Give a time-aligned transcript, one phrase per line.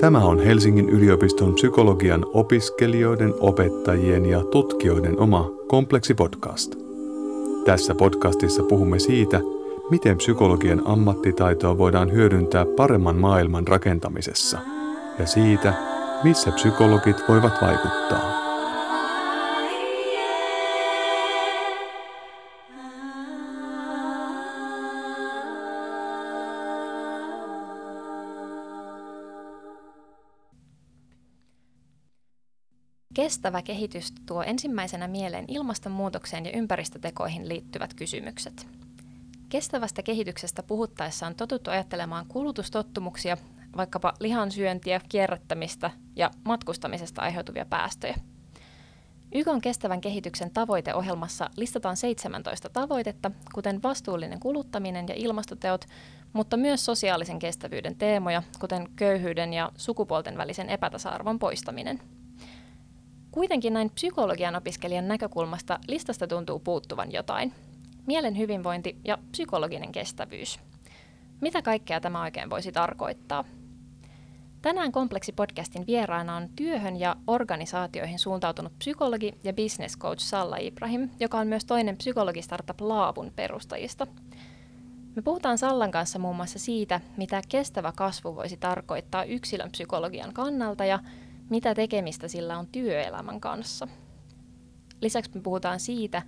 [0.00, 6.74] Tämä on Helsingin yliopiston psykologian opiskelijoiden, opettajien ja tutkijoiden oma kompleksipodcast.
[7.64, 9.40] Tässä podcastissa puhumme siitä,
[9.90, 14.58] miten psykologian ammattitaitoa voidaan hyödyntää paremman maailman rakentamisessa
[15.18, 15.74] ja siitä,
[16.24, 18.37] missä psykologit voivat vaikuttaa.
[33.38, 38.66] Kestävä kehitys tuo ensimmäisenä mieleen ilmastonmuutokseen ja ympäristötekoihin liittyvät kysymykset.
[39.48, 43.36] Kestävästä kehityksestä puhuttaessa on totuttu ajattelemaan kulutustottumuksia,
[43.76, 48.14] vaikkapa lihansyöntiä, kierrättämistä ja matkustamisesta aiheutuvia päästöjä.
[49.34, 55.84] YK kestävän kehityksen tavoiteohjelmassa listataan 17 tavoitetta, kuten vastuullinen kuluttaminen ja ilmastoteot,
[56.32, 62.00] mutta myös sosiaalisen kestävyyden teemoja, kuten köyhyyden ja sukupuolten välisen epätasa-arvon poistaminen–
[63.30, 67.52] Kuitenkin näin psykologian opiskelijan näkökulmasta listasta tuntuu puuttuvan jotain.
[68.06, 70.60] Mielen hyvinvointi ja psykologinen kestävyys.
[71.40, 73.44] Mitä kaikkea tämä oikein voisi tarkoittaa?
[74.62, 81.38] Tänään Kompleksi-podcastin vieraana on työhön ja organisaatioihin suuntautunut psykologi ja business coach Salla Ibrahim, joka
[81.38, 84.06] on myös toinen psykologistartup Laavun perustajista.
[85.16, 90.84] Me puhutaan Sallan kanssa muun muassa siitä, mitä kestävä kasvu voisi tarkoittaa yksilön psykologian kannalta
[90.84, 90.98] ja
[91.50, 93.88] mitä tekemistä sillä on työelämän kanssa.
[95.00, 96.22] Lisäksi me puhutaan siitä,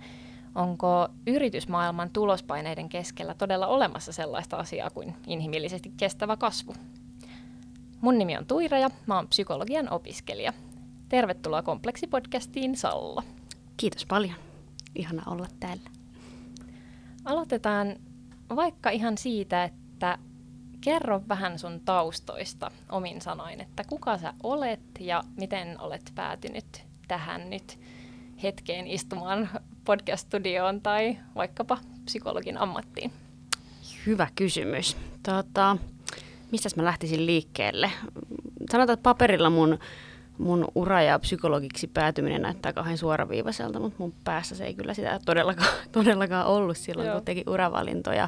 [0.55, 6.73] onko yritysmaailman tulospaineiden keskellä todella olemassa sellaista asiaa kuin inhimillisesti kestävä kasvu.
[8.01, 10.53] Mun nimi on Tuira ja mä oon psykologian opiskelija.
[11.09, 13.23] Tervetuloa Kompleksipodcastiin Salla.
[13.77, 14.35] Kiitos paljon.
[14.95, 15.89] Ihana olla täällä.
[17.25, 17.95] Aloitetaan
[18.55, 20.17] vaikka ihan siitä, että
[20.81, 27.49] kerro vähän sun taustoista omin sanoin, että kuka sä olet ja miten olet päätynyt tähän
[27.49, 27.79] nyt
[28.43, 29.49] hetkeen istumaan
[29.85, 33.11] podcast-studioon tai vaikkapa psykologin ammattiin?
[34.05, 34.97] Hyvä kysymys.
[35.23, 35.77] Tota,
[36.51, 37.91] mistä mä lähtisin liikkeelle?
[38.71, 39.79] Sanotaan, että paperilla mun,
[40.37, 45.19] mun ura ja psykologiksi päätyminen näyttää kauhean suoraviivaiselta, mutta mun päässä se ei kyllä sitä
[45.25, 47.15] todellakaan, todellakaan ollut silloin, Joo.
[47.15, 48.27] kun teki uravalintoja.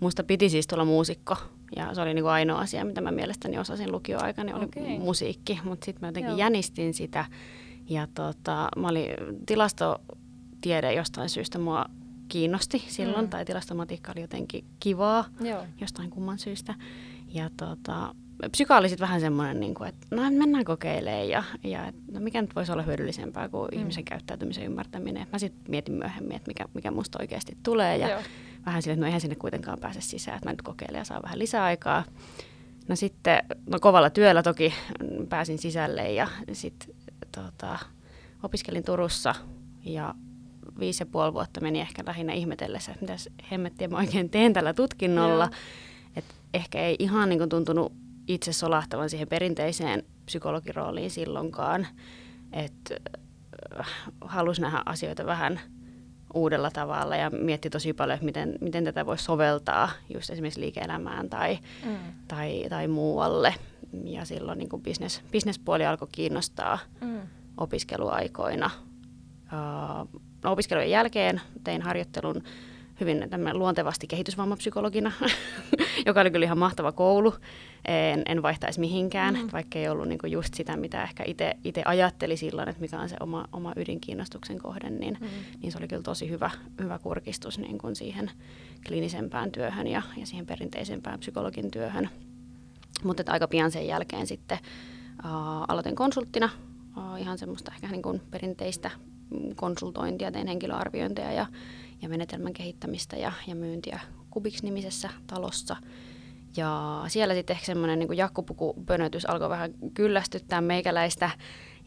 [0.00, 1.36] Musta piti siis tulla muusikko
[1.76, 4.98] ja se oli niin kuin ainoa asia, mitä mä mielestäni osasin lukioaikana, oli okay.
[4.98, 5.60] musiikki.
[5.64, 6.38] Mutta sitten mä jotenkin Joo.
[6.38, 7.24] jänistin sitä.
[7.88, 9.06] Ja tota, mä olin
[9.46, 11.86] tilastotiede jostain syystä mua
[12.28, 13.30] kiinnosti silloin, mm.
[13.30, 15.62] tai tilastomatiikka oli jotenkin kivaa Joo.
[15.80, 16.74] jostain kumman syystä.
[17.28, 18.14] Ja tota,
[18.50, 22.56] psyka oli vähän semmoinen, niin kuin, että no mennään kokeilemaan ja, ja no mikä nyt
[22.56, 23.78] voisi olla hyödyllisempää kuin mm.
[23.78, 25.26] ihmisen käyttäytymisen ymmärtäminen.
[25.32, 28.20] Mä sitten mietin myöhemmin, että mikä, mikä musta oikeasti tulee ja Joo.
[28.66, 31.22] Vähän sille, että no eihän sinne kuitenkaan pääse sisään, että mä nyt kokeilen ja saan
[31.22, 32.04] vähän lisäaikaa.
[32.88, 34.74] No sitten, no kovalla työllä toki
[35.28, 36.94] pääsin sisälle ja sitten
[37.32, 37.78] tota,
[38.42, 39.34] opiskelin Turussa
[39.84, 40.14] ja
[40.78, 44.74] viisi ja puoli vuotta meni ehkä lähinnä ihmetellessä, että mitäs hemmettiä mä oikein teen tällä
[44.74, 45.50] tutkinnolla.
[46.16, 47.92] että ehkä ei ihan niin kuin tuntunut
[48.28, 51.86] itse solahtavan siihen perinteiseen psykologirooliin silloinkaan,
[52.52, 52.94] että
[53.80, 53.86] äh,
[54.20, 55.60] halusi nähdä asioita vähän
[56.34, 61.30] uudella tavalla ja mietti tosi paljon, että miten, miten tätä voisi soveltaa just esimerkiksi liike-elämään
[61.30, 61.96] tai, mm.
[62.28, 63.54] tai, tai muualle.
[64.04, 67.20] Ja silloin niin kuin business, businesspuoli alkoi kiinnostaa mm.
[67.56, 68.70] opiskeluaikoina.
[69.52, 72.42] Uh, opiskelujen jälkeen tein harjoittelun
[73.00, 75.12] hyvin luontevasti kehitysvammapsykologina,
[76.06, 77.34] joka oli kyllä ihan mahtava koulu.
[77.84, 79.48] En, en vaihtaisi mihinkään, mm.
[79.52, 81.24] vaikka ei ollut niinku just sitä, mitä ehkä
[81.64, 85.26] itse ajatteli silloin, että mikä on se oma, oma ydinkiinnostuksen kohde, niin, mm.
[85.62, 86.50] niin se oli kyllä tosi hyvä,
[86.80, 88.30] hyvä kurkistus niin kuin siihen
[88.86, 92.10] kliinisempään työhön ja, ja siihen perinteisempään psykologin työhön.
[93.04, 94.58] Mutta aika pian sen jälkeen sitten
[95.24, 95.30] uh,
[95.68, 96.48] aloitin konsulttina,
[96.96, 98.90] uh, ihan semmoista ehkä niin kuin perinteistä
[99.56, 101.46] konsultointia, tein henkilöarviointeja ja
[102.02, 105.76] ja menetelmän kehittämistä ja, ja myyntiä Kubiks-nimisessä talossa.
[106.56, 111.30] Ja siellä sitten ehkä semmoinen niin jakkupukupönötys alkoi vähän kyllästyttää meikäläistä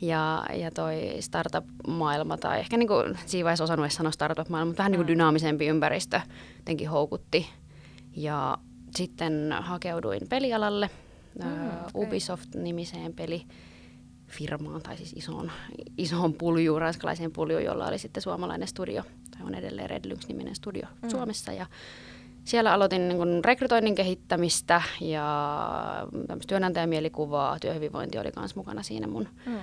[0.01, 4.77] ja, ja toi startup-maailma, tai ehkä niin kuin, siinä vaiheessa osannut edes sanoa startup-maailma, mutta
[4.77, 5.12] vähän niin kuin mm.
[5.12, 6.21] dynaamisempi ympäristö
[6.57, 7.50] jotenkin houkutti.
[8.15, 8.57] Ja
[8.95, 10.89] sitten hakeuduin pelialalle,
[11.44, 11.89] mm, okay.
[11.94, 13.45] Ubisoft-nimiseen peli
[14.37, 15.51] firmaan, tai siis isoon,
[15.97, 20.87] isoon puljuun, ranskalaiseen puljuun, jolla oli sitten suomalainen studio, tai on edelleen Red Lynx-niminen studio
[21.01, 21.09] mm.
[21.09, 21.51] Suomessa.
[21.51, 21.65] Ja
[22.43, 26.07] siellä aloitin niin kun rekrytoinnin kehittämistä ja
[26.47, 29.59] työnantajamielikuvaa, työhyvinvointi oli myös mukana siinä mun, mm.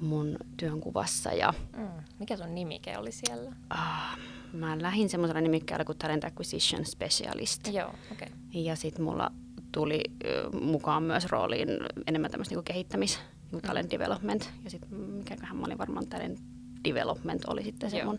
[0.00, 1.32] mun työnkuvassa.
[1.32, 1.88] Ja, mm.
[2.18, 3.52] Mikä sun nimike oli siellä?
[3.74, 4.18] Uh,
[4.52, 7.68] mä lähdin semmoisella nimikkeellä kuin Talent Acquisition Specialist.
[7.72, 8.28] Joo, okay.
[8.52, 9.32] Ja sitten mulla
[9.72, 10.00] tuli
[10.60, 11.68] mukaan myös rooliin
[12.06, 13.18] enemmän tämmöistä niin kehittämis,
[13.60, 14.50] talent development.
[14.64, 16.40] Ja sitten mikäköhän mä olin varmaan talent
[16.84, 18.06] development oli sitten se Joo.
[18.06, 18.18] mun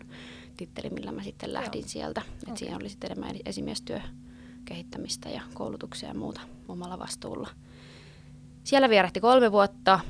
[0.56, 1.88] titteli, millä mä sitten lähdin Joo.
[1.88, 2.22] sieltä.
[2.36, 2.56] Et okay.
[2.56, 4.00] Siihen oli sitten enemmän esimiestyö
[4.64, 7.48] kehittämistä ja koulutuksia ja muuta omalla vastuulla.
[8.64, 10.00] Siellä vierähti kolme vuotta.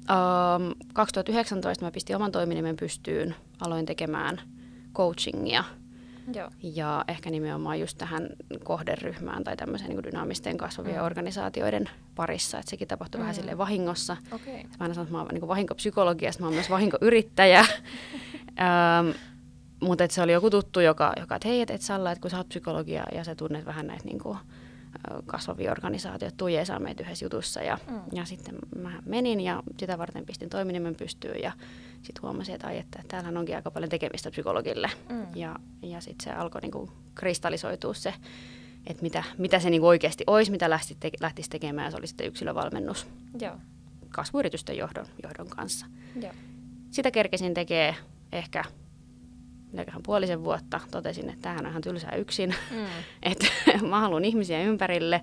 [0.00, 4.40] Um, 2019 mä pistin oman toiminimen pystyyn, aloin tekemään
[4.94, 5.64] coachingia–
[6.34, 6.50] Joo.
[6.62, 8.28] Ja ehkä nimenomaan just tähän
[8.64, 11.04] kohderyhmään tai tämmöiseen niin dynaamisten kasvavien mm.
[11.04, 13.22] organisaatioiden parissa, että sekin tapahtui mm.
[13.22, 14.16] vähän silleen vahingossa.
[14.32, 14.54] Okay.
[14.54, 17.60] Mä aina sanon, että mä oon niin vahinkopsykologiasta, mä oon myös vahinkoyrittäjä.
[18.60, 19.16] ähm,
[19.80, 22.36] mutta se oli joku tuttu, joka, joka että hei, että et Salla, että kun sä
[22.36, 24.38] oot psykologia ja sä tunnet vähän näitä niin kuin,
[25.26, 27.62] kasvavia organisaatioita, tuu saa meitä yhdessä jutussa.
[27.62, 28.00] Ja, mm.
[28.12, 31.52] ja sitten mä menin ja sitä varten pistin toiminimen pystyyn ja
[32.02, 34.90] sitten huomasin, että, ai, että täällähän onkin aika paljon tekemistä psykologille.
[35.08, 35.26] Mm.
[35.34, 38.14] Ja, ja sitten se alkoi niinku kristallisoitua se,
[38.86, 41.90] että mitä, mitä se niinku oikeasti olisi, mitä lähtisi, te, lähtisi tekemään.
[41.90, 43.06] Se oli sitten yksilövalmennus
[43.40, 43.56] Joo.
[44.08, 45.86] kasvuyritysten johdon, johdon kanssa.
[46.22, 46.32] Joo.
[46.90, 47.96] Sitä kerkesin tekee
[48.32, 48.64] ehkä
[49.72, 52.86] mitäköhän puolisen vuotta, totesin, että tämähän on ihan tylsää yksin, mm.
[53.30, 53.46] että
[53.90, 55.22] mä haluan ihmisiä ympärille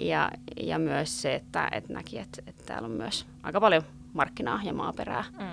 [0.00, 0.30] ja,
[0.62, 3.82] ja myös se, että, että näki, että, että täällä on myös aika paljon
[4.12, 5.46] markkinaa ja maaperää mm.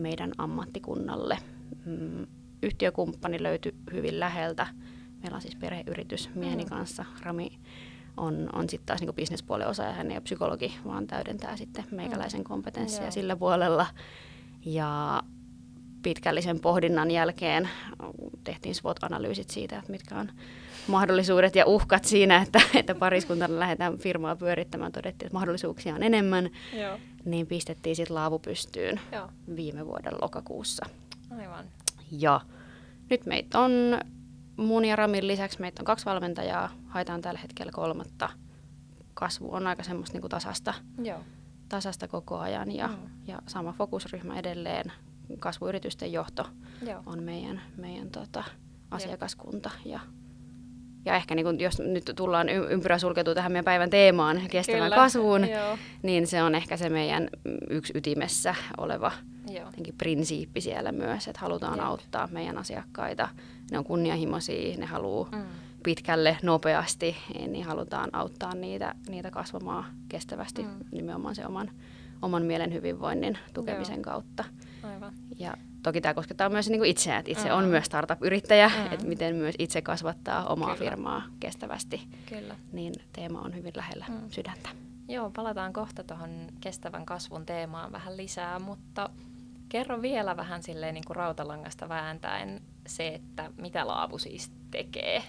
[0.00, 1.38] meidän ammattikunnalle.
[1.84, 2.26] Mm,
[2.62, 4.66] yhtiökumppani löytyi hyvin läheltä.
[5.22, 6.68] Meillä on siis perheyritys mieheni mm.
[6.68, 7.04] kanssa.
[7.22, 7.58] Rami
[8.16, 12.44] on, on sitten taas niin bisnespuolen osaaja, hän ei ole psykologi, vaan täydentää sitten meikäläisen
[12.44, 13.12] kompetenssia mm.
[13.12, 13.86] sillä puolella.
[14.64, 15.22] Ja
[16.02, 17.68] pitkällisen pohdinnan jälkeen
[18.44, 20.32] tehtiin SWOT-analyysit siitä, että mitkä on
[20.86, 24.92] mahdollisuudet ja uhkat siinä, että, että pariskuntana lähdetään firmaa pyörittämään.
[24.92, 26.50] Todettiin, että mahdollisuuksia on enemmän,
[26.80, 26.98] Joo.
[27.24, 29.28] niin pistettiin sitten laavu pystyyn Joo.
[29.56, 30.86] viime vuoden lokakuussa.
[31.38, 31.64] Aivan.
[32.10, 32.40] Ja
[33.10, 33.72] nyt meitä on
[34.56, 38.28] mun ja Ramin lisäksi meitä on kaksi valmentajaa, haetaan tällä hetkellä kolmatta.
[39.14, 41.18] Kasvu on aika semmoista niin kuin tasasta, Joo.
[41.68, 42.94] tasasta koko ajan ja, mm.
[43.26, 44.92] ja sama fokusryhmä edelleen
[45.38, 46.46] kasvuyritysten johto
[46.86, 47.02] Joo.
[47.06, 48.44] on meidän, meidän tota,
[48.90, 49.70] asiakaskunta.
[49.84, 50.00] Ja,
[51.04, 54.96] ja ehkä niin kun, jos nyt tullaan ympyrä sulkeutuu tähän meidän päivän teemaan, kestävän Kyllä.
[54.96, 55.78] kasvuun, Joo.
[56.02, 57.28] niin se on ehkä se meidän
[57.70, 59.12] yksi ytimessä oleva
[59.98, 61.86] prinsiippi siellä myös, että halutaan Jep.
[61.86, 63.28] auttaa meidän asiakkaita.
[63.70, 65.42] Ne on kunnianhimoisia, ne haluaa mm.
[65.82, 67.16] pitkälle, nopeasti,
[67.46, 70.70] niin halutaan auttaa niitä, niitä kasvamaan kestävästi mm.
[70.92, 71.70] nimenomaan se oman,
[72.22, 74.04] oman mielen hyvinvoinnin tukemisen Joo.
[74.04, 74.44] kautta.
[74.82, 75.12] Aivan.
[75.38, 77.54] Ja toki tämä koskettaa myös niin kuin itseään, että itse mm.
[77.54, 78.92] on myös startup-yrittäjä, mm.
[78.92, 80.90] että miten myös itse kasvattaa omaa Kyllä.
[80.90, 82.00] firmaa kestävästi.
[82.28, 82.56] Kyllä.
[82.72, 84.30] Niin teema on hyvin lähellä mm.
[84.30, 84.68] sydäntä.
[85.08, 86.30] Joo, palataan kohta tuohon
[86.60, 89.10] kestävän kasvun teemaan vähän lisää, mutta
[89.68, 95.22] kerro vielä vähän silleen niin kuin rautalangasta vääntäen se, että mitä Laavu siis tekee.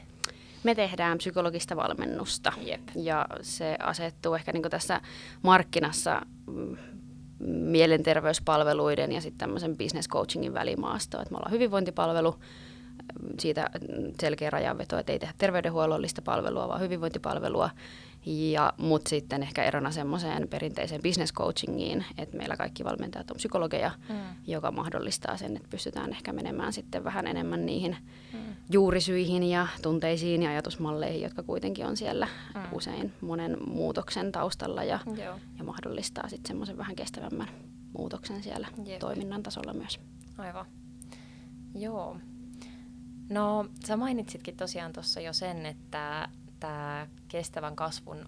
[0.63, 2.81] Me tehdään psykologista valmennusta Jep.
[2.95, 5.01] ja se asettuu ehkä niin tässä
[5.41, 6.77] markkinassa mm,
[7.47, 11.21] mielenterveyspalveluiden ja sitten tämmöisen business coachingin välimaasto.
[11.21, 12.35] Että me ollaan hyvinvointipalvelu,
[13.39, 13.69] siitä
[14.21, 17.69] selkeä rajanveto, että ei tehdä terveydenhuollollista palvelua, vaan hyvinvointipalvelua.
[18.25, 23.91] Ja, mutta sitten ehkä erona semmoiseen perinteiseen business coachingiin, että meillä kaikki valmentajat on psykologeja,
[24.09, 24.15] mm.
[24.47, 27.97] joka mahdollistaa sen, että pystytään ehkä menemään sitten vähän enemmän niihin
[28.33, 28.39] mm.
[28.69, 32.61] juurisyihin ja tunteisiin ja ajatusmalleihin, jotka kuitenkin on siellä mm.
[32.71, 34.99] usein monen muutoksen taustalla ja,
[35.57, 37.47] ja mahdollistaa sitten semmoisen vähän kestävämmän
[37.97, 38.99] muutoksen siellä Jep.
[38.99, 39.99] toiminnan tasolla myös.
[40.37, 40.65] Aivan.
[41.75, 42.17] Joo.
[43.29, 46.29] No sä mainitsitkin tosiaan tuossa jo sen, että
[46.61, 48.25] tämä kestävän kasvun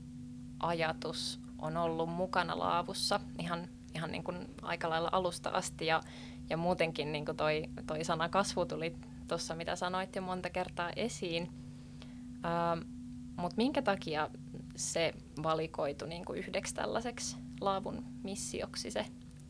[0.59, 6.01] ajatus on ollut mukana laavussa ihan, ihan niin kuin aika lailla alusta asti ja,
[6.49, 8.95] ja muutenkin niin kuin toi, toi sana kasvu tuli
[9.27, 11.51] tuossa, mitä sanoit jo monta kertaa esiin.
[12.45, 12.79] Ähm,
[13.37, 14.29] Mutta minkä takia
[14.75, 15.13] se
[15.43, 19.05] valikoitu niin kuin yhdeksi tällaiseksi laavun missioksi se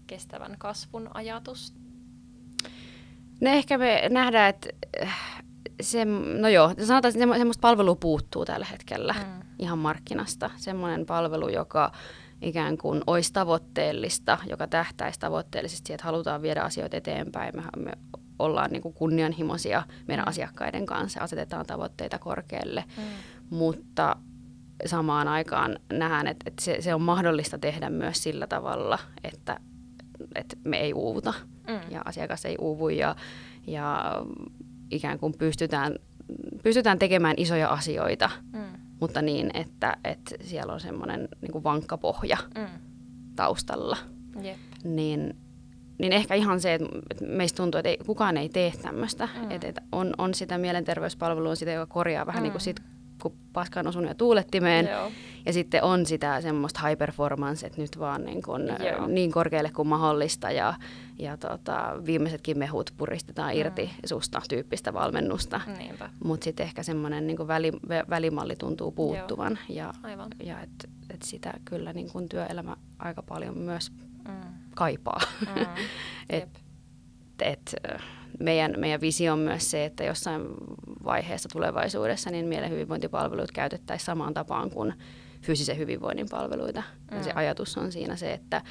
[0.08, 1.74] kestävän kasvun ajatus?
[3.42, 4.70] No ehkä me nähdään, että
[5.82, 6.06] se,
[6.40, 9.48] no joo, sanotaan, että semmoista palvelua puuttuu tällä hetkellä mm.
[9.60, 10.50] ihan markkinasta.
[10.58, 11.92] Semmoinen palvelu, joka
[12.42, 17.56] ikään kuin olisi tavoitteellista, joka tähtäisi tavoitteellisesti siihen, että halutaan viedä asioita eteenpäin.
[17.56, 17.92] Me, me
[18.40, 20.30] ollaan niin kuin kunnianhimoisia meidän mm.
[20.30, 23.04] asiakkaiden kanssa, asetetaan tavoitteita korkealle, mm.
[23.50, 24.16] mutta
[24.86, 29.60] samaan aikaan nähdään, että, että se, se on mahdollista tehdä myös sillä tavalla, että,
[30.36, 31.34] että me ei uuvuta
[31.68, 31.92] mm.
[31.92, 33.16] ja asiakas ei uuvu ja,
[33.68, 34.16] ja
[34.96, 35.96] ikään kuin pystytään,
[36.64, 38.64] pystytään tekemään isoja asioita, mm.
[39.00, 42.68] mutta niin, että, että siellä on semmoinen niin vankka pohja mm.
[43.36, 43.98] taustalla.
[44.44, 44.58] Yep.
[44.84, 45.36] Niin,
[45.98, 46.86] niin ehkä ihan se, että
[47.28, 49.30] meistä tuntuu, että ei, kukaan ei tee tämmöistä.
[49.42, 49.52] Mm.
[49.52, 52.44] Että, että on, on sitä mielenterveyspalvelua, sitä, joka korjaa vähän mm.
[52.44, 52.80] niin kuin sit
[53.24, 54.86] kuin paskaan osunut ja tuulettimeen.
[54.92, 55.12] Joo.
[55.46, 59.08] Ja sitten on sitä semmoista high performance, että nyt vaan niin, kuin, Joo.
[59.08, 60.74] niin korkealle kuin mahdollista ja,
[61.20, 64.08] ja tota, viimeisetkin mehut puristetaan irti Mm.
[64.08, 65.62] susta tyyppistä valmennusta.
[66.24, 70.28] Mutta sitten ehkä semmoinen niin väli, vä- välimalli tuntuu puuttuvan ja, aivan.
[70.44, 73.92] ja että et sitä kyllä niin kuin työelämä aika paljon myös
[74.28, 74.34] Mm.
[74.76, 75.22] kaipaa.
[75.56, 75.66] Mm.
[76.30, 76.63] Et-.
[77.42, 77.76] Et,
[78.40, 80.42] meidän, meidän visio on myös se, että jossain
[81.04, 84.94] vaiheessa tulevaisuudessa niin mielen hyvinvointipalveluit käytettäisiin samaan tapaan kuin
[85.42, 86.84] fyysisen hyvinvoinnin palveluita.
[87.12, 87.18] Mm.
[87.18, 87.38] Ja se Mm.
[87.38, 88.62] ajatus on siinä se, että,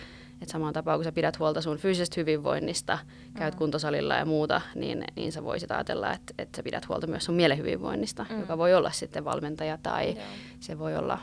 [0.42, 2.98] että samaan tapaan kun sä pidät huolta sun fyysisestä hyvinvoinnista,
[3.36, 3.58] käyt Mm.
[3.58, 7.34] kuntosalilla ja muuta, niin, niin sä voisit ajatella, että, että sä pidät huolta myös sun
[7.34, 8.40] mielen hyvinvoinnista, Mm.
[8.40, 10.24] joka voi olla sitten valmentaja tai Joo.
[10.60, 11.18] se voi olla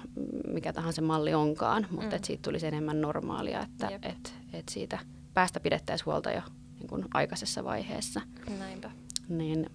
[0.54, 2.16] mikä tahansa malli onkaan, mutta Mm.
[2.16, 4.06] että siitä tulisi enemmän normaalia, että Jep.
[4.06, 5.00] et, et siitä
[5.34, 6.42] päästä pidettäisiin huolta jo
[6.80, 8.22] niin kuin aikaisessa vaiheessa.
[8.60, 8.92] Näinpä.
[9.30, 9.70] Niin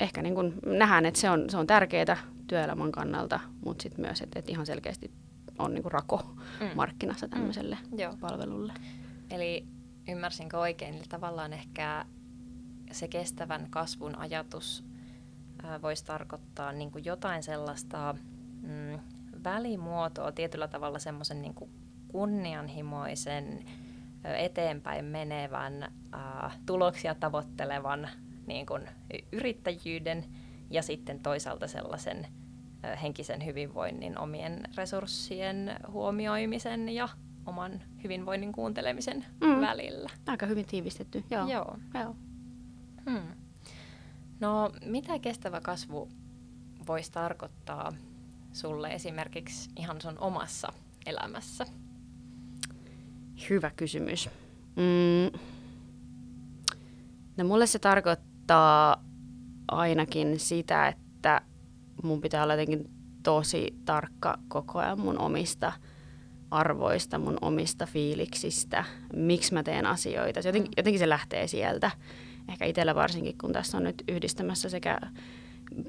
[0.00, 2.16] ehkä niin kuin nähdään, että se on, se on tärkeää
[2.46, 5.10] työelämän kannalta, mutta sitten myös, että, että ihan selkeästi
[5.58, 6.66] on niin kuin rako Mm.
[6.74, 8.16] markkinassa tämmöiselle Joo.
[8.20, 8.72] palvelulle.
[9.30, 9.66] Eli
[10.08, 12.04] ymmärsinkö oikein, niin tavallaan ehkä
[12.92, 14.84] se kestävän kasvun ajatus
[15.62, 18.14] ää, voisi tarkoittaa niin kuin jotain sellaista
[18.62, 18.98] mm,
[19.44, 21.54] välimuotoa, tietyllä tavalla semmoisen niin
[22.08, 23.64] kunnianhimoisen,
[24.38, 28.08] eteenpäin menevän, ää, tuloksia tavoittelevan
[28.46, 28.88] niin kuin
[29.32, 30.24] yrittäjyyden
[30.70, 32.26] ja sitten toisaalta sellaisen
[32.84, 37.08] ö, henkisen hyvinvoinnin, omien resurssien huomioimisen ja
[37.46, 39.60] oman hyvinvoinnin kuuntelemisen Mm.
[39.60, 40.10] välillä.
[40.26, 41.24] Aika hyvin tiivistetty.
[41.30, 41.48] Joo.
[41.48, 41.78] Joo.
[41.94, 42.16] Joo.
[43.10, 43.28] Hmm.
[44.40, 46.08] No, mitä kestävä kasvu
[46.86, 47.92] voisi tarkoittaa
[48.52, 50.72] sulle esimerkiksi ihan sun omassa
[51.06, 51.66] elämässä?
[53.50, 54.28] Hyvä kysymys.
[54.76, 55.38] Mm.
[57.38, 59.04] No mulle se tarkoittaa
[59.68, 61.40] ainakin sitä, että
[62.02, 62.90] mun pitää olla jotenkin
[63.22, 65.72] tosi tarkka koko ajan mun omista
[66.50, 68.84] arvoista, mun omista fiiliksistä,
[69.16, 70.42] miksi mä teen asioita.
[70.42, 71.90] Se jotenkin, jotenkin se lähtee sieltä.
[72.48, 74.98] Ehkä itsellä varsinkin, kun tässä on nyt yhdistämässä sekä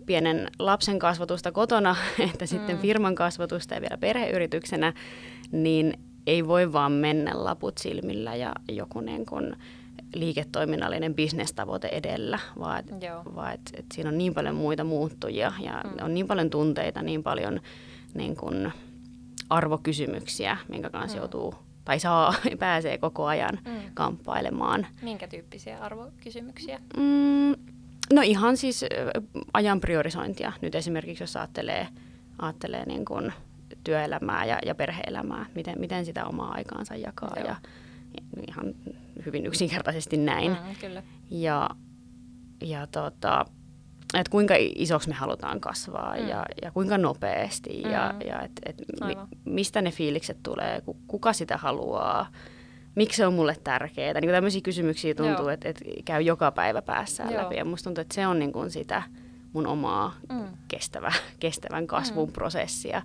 [0.06, 1.96] pienen lapsen kasvatusta kotona,
[2.34, 2.82] että sitten Mm.
[2.82, 4.94] firman kasvatusta ja vielä perheyrityksenä,
[5.52, 5.94] niin
[6.28, 9.56] ei voi vaan mennä laput silmillä ja joku niin kuin
[10.16, 12.86] liiketoiminnallinen bisnestavoite edellä, vaan, et,
[13.36, 16.06] vaan et, et siinä on niin paljon muita muuttujia ja Mm.
[16.06, 17.62] on niin paljon tunteita, niin paljon
[18.14, 18.72] niin kuin
[19.50, 21.22] arvokysymyksiä, minkä kanssa Mm.
[21.22, 21.54] joutuu
[21.86, 23.72] tai saa, pääsee koko ajan Mm.
[23.94, 24.88] kamppailemaan.
[25.02, 26.80] Minkä tyyppisiä arvokysymyksiä?
[26.98, 27.56] Mm,
[28.14, 28.86] no ihan siis
[29.54, 30.52] ajan priorisointia.
[30.62, 31.88] Nyt esimerkiksi jos ajattelee,
[32.40, 33.34] ajattelee niin kuin
[33.84, 37.48] työelämää ja, ja perheelämää, miten, miten sitä omaa aikaansa jakaa Joo.
[37.48, 37.56] ja
[38.48, 38.74] ihan
[39.26, 40.52] hyvin yksinkertaisesti näin.
[40.52, 41.04] Mm, kyllä.
[41.32, 41.70] Ja,
[42.62, 43.46] ja tota,
[44.14, 46.28] että kuinka isoksi me halutaan kasvaa Mm.
[46.28, 47.92] ja, ja kuinka nopeasti Mm.
[47.92, 52.28] ja, ja et, et mi, mistä ne fiilikset tulee, ku- kuka sitä haluaa,
[52.96, 54.22] miksi se on mulle tärkeää.
[54.22, 57.44] Niin tämmöisiä kysymyksiä tuntuu, että et käy joka päivä päässään Joo.
[57.44, 59.04] läpi ja musta tuntuu, että se on niin kuin sitä
[59.54, 60.48] mun omaa Mm.
[60.68, 62.34] kestävä, kestävän kasvun Mm.
[62.34, 63.02] prosessia.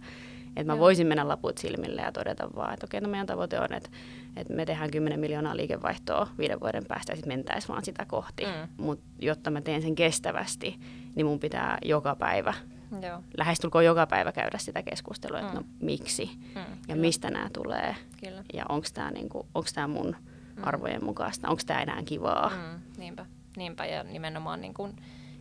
[0.57, 0.81] Että mä Joo.
[0.81, 3.89] voisin mennä laput silmille ja todeta vaan, että okei, no meidän tavoite on, että,
[4.37, 8.45] että me tehdään 10 miljoonaa liikevaihtoa viiden vuoden päästä ja sitten mentäisiin vaan sitä kohti.
[8.45, 8.85] Mm.
[8.85, 10.81] Mutta jotta mä teen sen kestävästi,
[11.15, 12.55] niin mun pitää joka päivä,
[13.03, 13.23] Joo.
[13.39, 15.57] lähestulkoon joka päivä käydä sitä keskustelua, että Mm.
[15.59, 17.01] no miksi Mm, ja kyllä.
[17.01, 18.45] mistä nämä tulee Kyllä.
[18.53, 19.47] ja onko tämä niinku,
[19.89, 20.17] mun
[20.57, 20.63] Mm.
[20.65, 22.49] arvojen mukaista, onko tämä enää kivaa.
[22.51, 23.27] Mm, niinpä.
[23.57, 24.97] niinpä, ja nimenomaan niin kuin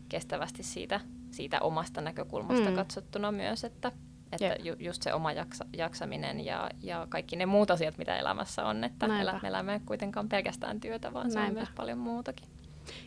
[0.10, 1.00] kestävästi siitä,
[1.32, 2.76] siitä omasta näkökulmasta Mm.
[2.76, 3.92] katsottuna myös, että,
[4.34, 4.66] että Jep.
[4.66, 8.84] ju, just se oma jaksa, jaksaminen ja, ja kaikki ne muut asiat, mitä elämässä on,
[8.84, 9.32] että Näinpä.
[9.32, 11.60] elä, me elämme kuitenkaan pelkästään työtä, vaan se on Näinpä.
[11.60, 12.48] myös paljon muutakin.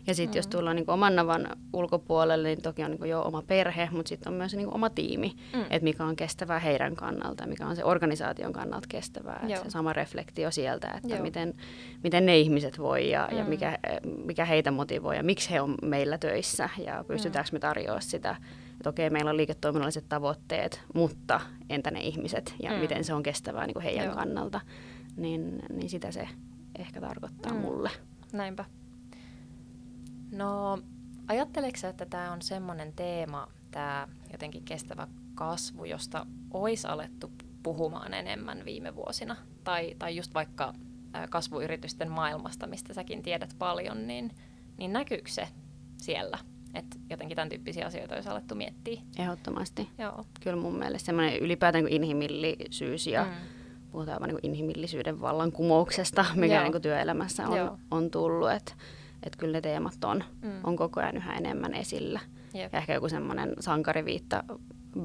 [0.07, 0.37] Ja sitten mm.
[0.39, 4.33] jos tullaan niinku oman navan ulkopuolelle, niin toki on niinku jo oma perhe, mutta sitten
[4.33, 5.61] on myös niinku oma tiimi, Mm.
[5.63, 9.45] että mikä on kestävää heidän kannalta, mikä on se organisaation kannalta kestävää.
[9.49, 9.63] Joo.
[9.63, 11.23] se sama reflektio sieltä, että Joo.
[11.23, 11.55] miten,
[12.03, 13.39] miten ne ihmiset voi ja, mm.
[13.39, 13.79] ja mikä,
[14.25, 18.37] mikä heitä motivoi ja miksi he on meillä töissä ja pystytäänkö me tarjoamaan sitä,
[18.89, 21.41] että okei, meillä on liiketoiminnalliset tavoitteet, mutta
[21.71, 22.77] entä ne ihmiset ja Mm.
[22.79, 24.15] miten se on kestävää niinku heidän Joo.
[24.15, 24.61] kannalta,
[25.17, 26.29] niin, niin sitä se
[26.79, 27.59] ehkä tarkoittaa Mm.
[27.61, 27.91] mulle.
[28.33, 28.65] Näinpä.
[30.31, 30.79] No,
[31.29, 37.31] ajatteleeko sä, että tämä on semmoinen teema, tämä jotenkin kestävä kasvu, josta olisi alettu
[37.63, 39.37] puhumaan enemmän viime vuosina?
[39.65, 40.75] Tai, tai just vaikka
[41.31, 44.31] kasvuyritysten maailmasta, mistä säkin tiedät paljon, niin,
[44.79, 45.49] niin näkyykö se
[45.97, 46.39] siellä?
[46.77, 49.01] Että jotenkin tämän tyyppisiä asioita olisi alettu miettiä.
[49.19, 49.89] Ehdottomasti.
[49.99, 50.25] Joo.
[50.41, 53.31] Kyllä mun mielestä semmoinen ylipäätään niin inhimillisyys ja Mm.
[53.93, 56.63] puhutaan vaan niin inhimillisyyden vallankumouksesta, mikä Joo.
[56.63, 57.53] niin kuin työelämässä Joo.
[57.71, 58.51] on, on tullut.
[58.51, 58.73] Että
[59.23, 60.51] et kyllä ne teemat on, Mm.
[60.65, 62.21] on koko ajan yhä enemmän esillä.
[62.55, 62.73] Jep.
[62.73, 64.45] Ja ehkä joku semmoinen sankariviitta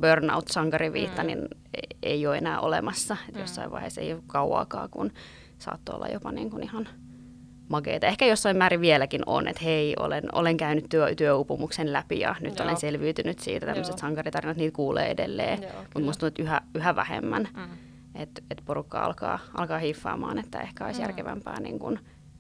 [0.01, 1.27] burnout-sankariviitta, Mm.
[1.27, 1.39] niin
[1.73, 3.17] ei- ei ole enää olemassa.
[3.29, 3.41] Et Mm.
[3.41, 5.11] Jossain vaiheessa ei ole kauaakaan, kun
[5.59, 6.87] saattoi olla jopa niin kuin ihan
[7.71, 8.07] makeita.
[8.07, 12.57] Ehkä jossain määrin vieläkin on, että hei, olen, olen käynyt työ, työupumuksen läpi ja nyt
[12.59, 12.65] Joo.
[12.65, 13.65] olen selviytynyt siitä.
[13.65, 15.59] Tämmöiset sankaritarinat, niitä kuulee edelleen.
[15.59, 17.47] Mutta musta tuntuu, että yhä, yhä vähemmän.
[17.55, 17.63] Mm.
[18.15, 21.03] Että et porukka alkaa, alkaa hiffaamaan, että ehkä olisi Mm.
[21.03, 21.99] järkevämpää niin kuin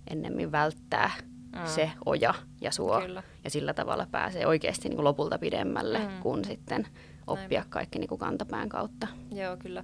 [0.09, 1.11] ennemmin välttää
[1.55, 1.65] Mm.
[1.65, 3.01] se oja ja suo.
[3.01, 3.23] Kyllä.
[3.43, 6.21] Ja sillä tavalla pääsee oikeasti niin kuin lopulta pidemmälle, Mm.
[6.21, 6.87] kun sitten
[7.27, 7.73] oppia Näinpä.
[7.73, 9.07] kaikki niin kuin kantapään kautta.
[9.31, 9.83] Joo, kyllä.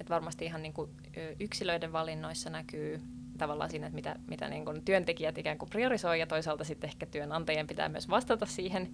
[0.00, 3.00] Et varmasti ihan niinku ö, yksilöiden valinnoissa näkyy
[3.38, 7.66] tavallaan siinä, että mitä, mitä niinku työntekijät ikään kuin priorisoi ja toisaalta sitten ehkä työnantajien
[7.66, 8.90] pitää myös vastata siihen,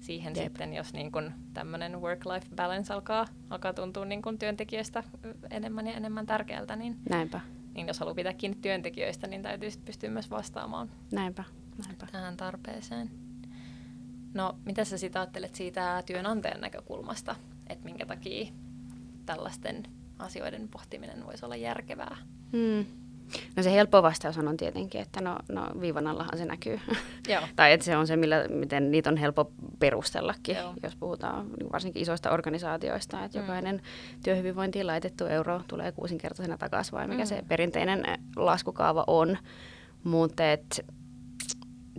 [0.00, 0.44] siihen Jep.
[0.44, 1.18] sitten, jos niinku
[1.54, 7.40] tämmöinen work-life balance alkaa, alkaa tuntua niinku työntekijöistä ö, enemmän ja enemmän tärkeältä, niin, Näinpä,
[7.74, 11.44] niin jos haluaa pitää kiinni työntekijöistä, niin täytyy sit pystyä myös vastaamaan näinpä,
[11.86, 12.06] näinpä.
[12.12, 13.10] tähän tarpeeseen.
[14.34, 17.36] No, mitä sä sitten ajattelet siitä työnantajan näkökulmasta,
[17.66, 18.52] että minkä takia
[19.26, 19.82] tällaisten
[20.18, 22.16] asioiden pohtiminen voisi olla järkevää?
[22.52, 22.86] Hmm.
[23.56, 26.80] No se helppo vastaus on tietenkin, että no, no viivan allahan se näkyy.
[27.28, 27.42] Joo.
[27.56, 30.74] tai että se on se, millä, miten niitä on helppo perustellakin, Joo.
[30.82, 33.44] jos puhutaan niin varsinkin isoista organisaatioista, että Mm.
[33.44, 33.82] jokainen
[34.24, 37.26] työhyvinvointiin laitettu euro tulee kuusinkertaisena takaisin, vai mikä Mm.
[37.26, 39.38] se perinteinen eh, laskukaava on.
[40.04, 40.42] Mutta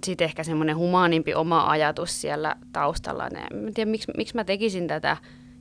[0.06, 3.28] sitten ehkä semmoinen humaanimpi oma ajatus siellä taustalla.
[3.28, 5.18] En tiedä, miksi, miksi mä tekisin tätä,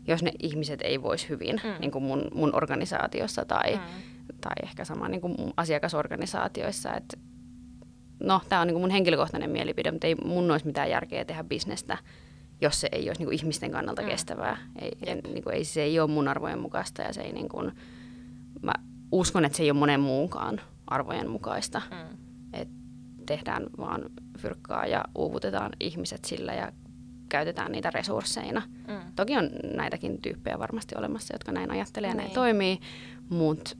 [0.08, 1.70] jos ne ihmiset ei voisi hyvin mm.
[1.80, 3.80] niin kuin mun, mun organisaatiossa tai, Mm.
[4.40, 6.94] Tai ehkä sama niin kuin asiakasorganisaatioissa.
[6.94, 7.18] Et,
[8.20, 11.44] no, tämä on niin kuin mun henkilökohtainen mielipide, mutta ei mun olisi mitään järkeä tehdä
[11.44, 11.98] bisnestä,
[12.60, 14.08] jos se ei olisi niin kuin ihmisten kannalta Mm.
[14.08, 14.58] kestävää.
[14.80, 17.48] Ei, en, niin kuin, ei, se ei ole mun arvojen mukaista ja se ei niin
[17.48, 17.72] kuin,
[18.62, 18.72] mä
[19.12, 21.82] uskon, että se ei ole monen muunkaan arvojen mukaista.
[21.90, 22.16] Mm.
[22.52, 22.68] Et
[23.26, 24.02] tehdään vaan
[24.38, 26.72] fyrkkaa ja uuvutetaan ihmiset sillä ja
[27.28, 28.62] käytetään niitä resursseina.
[28.88, 29.12] Mm.
[29.16, 32.34] Toki on näitäkin tyyppejä varmasti olemassa, jotka näin ajattelee ja näin Niin.
[32.34, 32.78] toimii,
[33.28, 33.76] mutta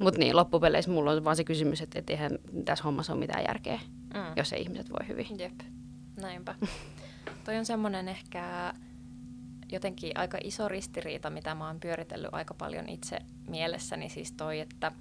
[0.00, 2.30] mut niin, loppupeleissä mulla on vaan se kysymys, että et eihän
[2.64, 3.80] tässä hommassa ole mitään järkeä,
[4.14, 4.20] Mm.
[4.36, 5.26] jos ei ihmiset voi hyvin.
[5.38, 5.60] Jep,
[6.20, 6.54] näinpä.
[7.44, 8.74] Toi on semmoinen ehkä
[9.72, 14.92] jotenkin aika iso ristiriita, mitä mä oon pyöritellyt aika paljon itse mielessäni, siis toi, että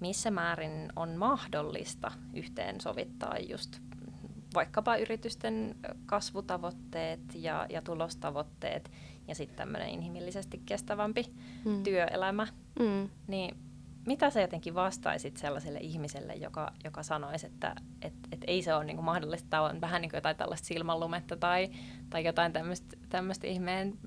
[0.00, 3.78] missä määrin on mahdollista yhteensovittaa just
[4.54, 5.76] vaikkapa yritysten
[6.06, 8.90] kasvutavoitteet ja, ja tulostavoitteet
[9.28, 11.24] ja sitten tämmöinen inhimillisesti kestävämpi
[11.64, 11.82] Mm.
[11.82, 12.46] työelämä,
[12.80, 13.08] Mm.
[13.26, 13.56] niin
[14.06, 18.84] mitä sä jotenkin vastaisit sellaiselle ihmiselle, joka, joka sanoisi, että et, et ei se ole
[18.84, 21.70] niinku mahdollista, tämä on vähän niin kuin jotain tällaista silmänlumetta tai,
[22.10, 22.52] tai jotain
[23.08, 23.98] tämmöistä ihmeen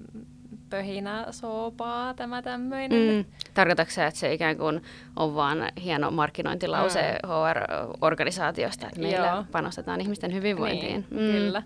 [0.70, 3.16] pöhinää soopaa, tämä tämmöinen.
[3.16, 3.26] Mm.
[3.54, 4.82] Tarkoitatko sä, että se ikään kuin
[5.16, 7.30] on vaan hieno markkinointilause Mm.
[7.30, 9.46] HR-organisaatiosta, että meillä Joo.
[9.52, 11.06] panostetaan ihmisten hyvinvointiin?
[11.12, 11.64] Niin, Kyllä.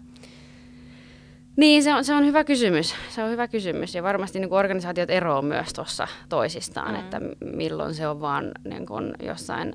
[1.60, 2.96] Niin, se on, se on hyvä kysymys.
[3.10, 3.96] Se on hyvä kysymys.
[3.96, 7.00] Ja varmasti niin kuin organisaatiot eroavat myös tuossa toisistaan, Mm.
[7.00, 7.22] että
[7.54, 9.74] milloin se on vaan niin kuin jossain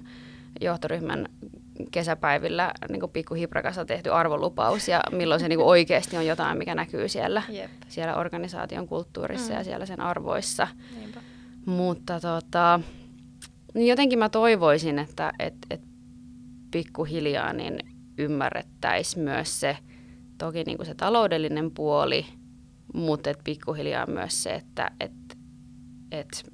[0.61, 1.29] johtoryhmän
[1.91, 6.75] kesäpäivillä niin kuin pikkuhiprakassa tehty arvolupaus ja milloin se niin kuin oikeasti on jotain, mikä
[6.75, 9.59] näkyy siellä, Jep, siellä organisaation kulttuurissa Mm.
[9.59, 10.69] ja siellä sen arvoissa.
[11.01, 11.21] niinpä.
[11.67, 12.81] Mutta tota,
[13.75, 15.81] niin jotenkin mä toivoisin, että et, et
[16.71, 17.79] pikkuhiljaa niin
[18.19, 19.77] ymmärrettäisiin myös se,
[20.39, 22.27] toki niin kuin se taloudellinen puoli,
[22.95, 25.13] mutta et pikkuhiljaa myös se, että et,
[26.11, 26.53] et,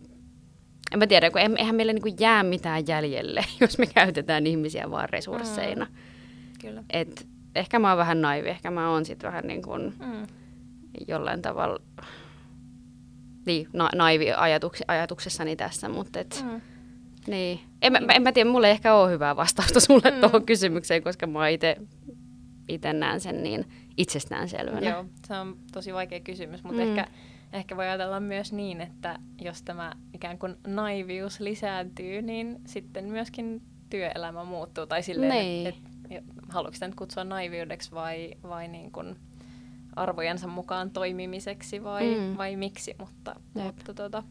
[0.93, 4.91] en mä tiedä, kun eihän meillä niin kuin jää mitään jäljelle, jos me käytetään ihmisiä
[4.91, 5.85] vaan resursseina.
[5.85, 5.93] Mm.
[6.61, 6.85] Kyllä.
[6.91, 10.27] Et ehkä mä oon vähän naivi, ehkä mä oon sitten vähän niin kuin Mm.
[11.09, 11.79] jollain tavalla
[13.47, 16.61] niin, na- naivi ajatuks- ajatuksessani tässä, mutta et, Mm.
[17.27, 17.61] niin.
[17.83, 20.21] En, mä, en mä tiedä, mulla ei ehkä ole hyvää vastausta sulle Mm.
[20.21, 21.77] tuohon kysymykseen, koska mä itse
[22.93, 23.65] näen sen niin
[23.97, 24.91] itsestäänselvänä.
[24.91, 26.89] Joo, se on tosi vaikea kysymys, mutta Mm.
[26.89, 27.09] ehkä,
[27.53, 33.63] ehkä voi ajatella myös niin, että jos tämä ikään kuin naivius lisääntyy, niin sitten myöskin
[33.91, 34.87] työelämä muuttuu.
[34.87, 35.67] Tai silleen, Niin.
[35.67, 35.81] että
[36.11, 39.17] et, haluatko sitä nyt kutsua naiviudeksi vai, vai niin kuin
[39.97, 42.37] arvojensa mukaan toimimiseksi vai, Mm.
[42.37, 43.65] vai miksi, mutta, Jep.
[43.67, 44.23] mutta tota,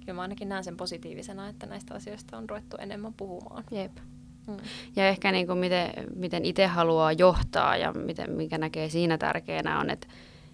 [0.00, 3.64] kyllä mä ainakin näen sen positiivisena, että näistä asioista on ruvettu enemmän puhumaan.
[3.70, 3.92] Jep.
[4.46, 4.56] Mm.
[4.96, 9.80] Ja ehkä niin kuin miten, miten itse haluaa johtaa ja miten, mikä näkee siinä tärkeänä
[9.80, 10.06] on, että,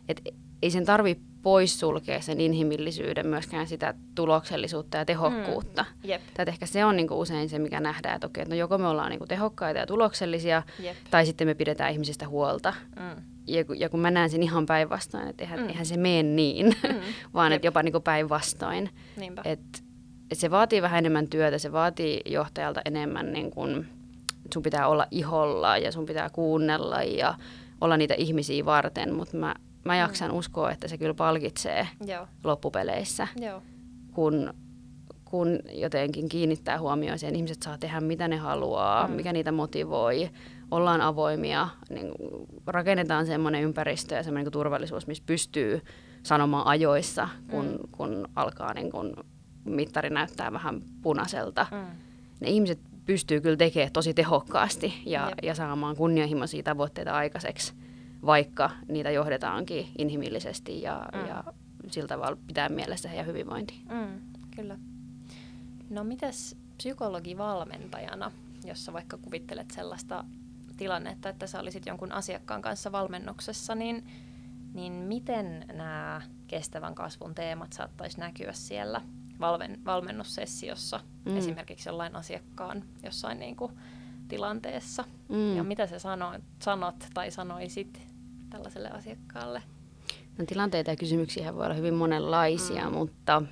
[0.08, 0.22] että
[0.62, 5.82] ei sen tarvi poissulkea sen inhimillisyyden myöskään sitä tuloksellisuutta ja tehokkuutta.
[5.82, 6.10] Mm.
[6.10, 8.58] Jep, Tai ehkä se on niin kuin usein se, mikä nähdään, että okei, että no
[8.58, 10.96] joko me ollaan niin kuin tehokkaita ja tuloksellisia, jep.
[11.10, 12.74] tai sitten me pidetään ihmisistä huolta.
[13.00, 13.22] Mm.
[13.46, 15.68] Ja kun, ja kun mä näen sen ihan päinvastoin, että eihän, Mm.
[15.68, 17.00] eihän se mene niin, Mm.
[17.34, 18.90] vaan että jopa niin päinvastoin.
[19.16, 19.42] Niinpä.
[20.32, 23.78] Että se vaatii vähän enemmän työtä, se vaatii johtajalta enemmän, niin kuin,
[24.30, 27.34] että sun pitää olla iholla ja sun pitää kuunnella ja
[27.80, 30.36] olla niitä ihmisiä varten, mutta mä mä jaksan mm.
[30.36, 32.26] uskoa, että se kyllä palkitsee Joo.
[32.44, 33.62] loppupeleissä, Joo.
[34.12, 34.54] kun,
[35.24, 39.14] kun jotenkin kiinnittää huomioon siihen, ihmiset saa tehdä mitä ne haluaa, mm.
[39.14, 40.30] mikä niitä motivoi,
[40.70, 42.12] ollaan avoimia, niin
[42.66, 45.82] rakennetaan semmoinen ympäristö ja semmoinen niin turvallisuus, missä pystyy
[46.22, 47.78] sanomaan ajoissa, kun, mm.
[47.92, 49.14] kun alkaa niin kun
[49.64, 51.66] mittari näyttää vähän punaiselta.
[51.70, 51.96] Mm.
[52.40, 57.72] Ne ihmiset pystyy kyllä tekemään tosi tehokkaasti ja, ja saamaan kunnianhimoisia tavoitteita aikaiseksi,
[58.26, 61.26] vaikka niitä johdetaankin inhimillisesti ja, mm.
[61.28, 61.44] ja
[61.90, 63.82] sillä tavalla pitää mielessä heidän hyvinvointi.
[63.90, 64.20] Mm,
[64.56, 64.78] kyllä.
[65.90, 68.32] No mitäs psykologivalmentajana,
[68.64, 70.24] jossa vaikka kuvittelet sellaista
[70.76, 74.04] tilannetta, että sä olisit jonkun asiakkaan kanssa valmennuksessa, niin,
[74.74, 79.00] niin miten nämä kestävän kasvun teemat saattaisi näkyä siellä
[79.40, 81.36] valven, valmennussessiossa, mm.
[81.36, 83.72] esimerkiksi jollain asiakkaan jossain niin kuin
[84.28, 85.04] tilanteessa.
[85.28, 85.56] Mm.
[85.56, 88.00] Ja mitä sä sanot, sanot tai sanoisit
[88.50, 89.62] tällaiselle asiakkaalle?
[90.38, 92.96] No, tilanteita ja kysymyksiä voi olla hyvin monenlaisia, mm.
[92.96, 93.42] mutta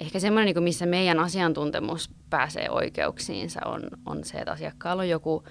[0.00, 5.44] ehkä semmoinen, niin missä meidän asiantuntemus pääsee oikeuksiinsa, on, on se, että asiakkaalla on joku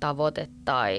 [0.00, 0.98] tavoite tai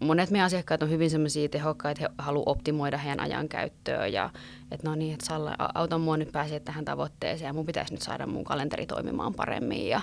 [0.00, 4.30] monet meidän asiakkaat on hyvin semmoisia tehokkaita, että he haluavat optimoida heidän ajan käyttöön ja
[4.70, 8.02] että no niin, että Salla, auta mua nyt pääsee tähän tavoitteeseen ja mun pitäisi nyt
[8.02, 10.00] saada mun kalenteri toimimaan paremmin ja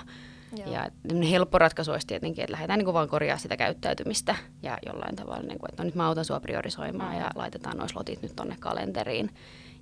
[0.56, 0.72] Joo.
[0.72, 0.90] Ja
[1.30, 5.58] helppo ratkaisu olisi tietenkin, että lähdetään niin vaan korjaa sitä käyttäytymistä ja jollain tavalla, niin
[5.58, 7.20] kuin, että no nyt mä autan sua priorisoimaan mm.
[7.20, 9.30] ja laitetaan noin slotit nyt tonne kalenteriin.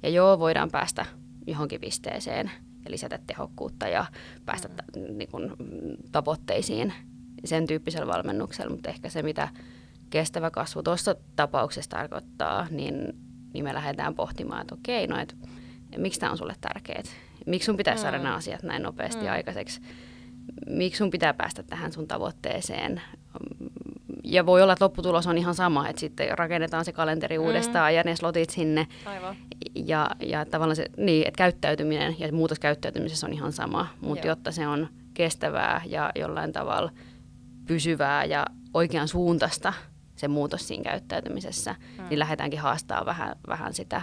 [0.02, 1.06] Ja joo, voidaan päästä
[1.46, 2.50] johonkin pisteeseen
[2.84, 4.06] ja lisätä tehokkuutta ja
[4.44, 5.18] päästä mm.
[5.18, 5.52] niin kuin,
[6.12, 6.94] tavoitteisiin
[7.44, 9.48] sen tyyppisellä valmennuksella, mutta ehkä se, mitä
[10.10, 13.12] kestävä kasvu tuossa tapauksessa tarkoittaa, niin,
[13.52, 15.36] niin me lähdetään pohtimaan, että okei, no et,
[15.96, 17.02] miksi tämä on sulle tärkeää?
[17.46, 18.00] Miksi sun pitää mm.
[18.00, 19.32] saada nämä asiat näin nopeasti mm.
[19.32, 19.80] aikaiseksi?
[20.66, 23.00] Miksi sun pitää päästä tähän sun tavoitteeseen?
[24.24, 27.44] Ja voi olla, että lopputulos on ihan sama, että sitten rakennetaan se kalenteri mm.
[27.44, 28.86] uudestaan ja ne slotit sinne.
[29.06, 29.36] Aivan.
[29.74, 34.52] Ja, ja tavallaan se, niin, että käyttäytyminen ja muutos käyttäytymisessä on ihan sama, mutta jotta
[34.52, 36.90] se on kestävää ja jollain tavalla
[37.66, 39.72] pysyvää ja oikean suuntaista
[40.16, 42.08] se muutos siinä käyttäytymisessä, mm.
[42.08, 44.02] niin lähdetäänkin haastaa vähän, vähän sitä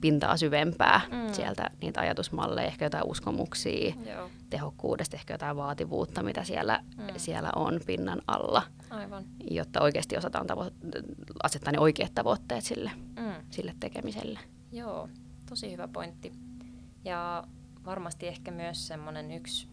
[0.00, 1.32] pintaa syvempää mm.
[1.32, 4.30] sieltä, niitä ajatusmalleja, ehkä jotain uskomuksia, Joo.
[4.50, 7.04] tehokkuudesta, ehkä jotain vaativuutta, mitä siellä, mm.
[7.16, 9.24] siellä on pinnan alla, Aivan.
[9.50, 11.02] jotta oikeasti osataan tavo-
[11.42, 13.32] asettaa ne oikeat tavoitteet sille, mm.
[13.50, 14.40] sille tekemiselle.
[14.72, 15.08] Joo,
[15.48, 16.32] tosi hyvä pointti.
[17.04, 17.44] Ja
[17.84, 19.68] varmasti ehkä myös semmoinen yksi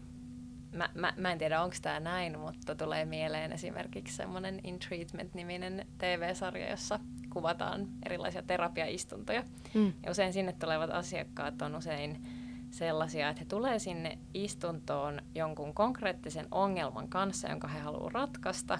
[0.72, 5.86] mä, mä, mä en tiedä onko tämä näin, mutta tulee mieleen esimerkiksi semmoinen In Treatment-niminen
[5.98, 9.44] TV-sarja, jossa kuvataan erilaisia terapiaistuntoja.
[9.74, 9.92] Mm.
[10.04, 12.22] Ja usein sinne tulevat asiakkaat on usein
[12.70, 18.78] sellaisia, että he tulee sinne istuntoon jonkun konkreettisen ongelman kanssa, jonka he haluavat ratkaista.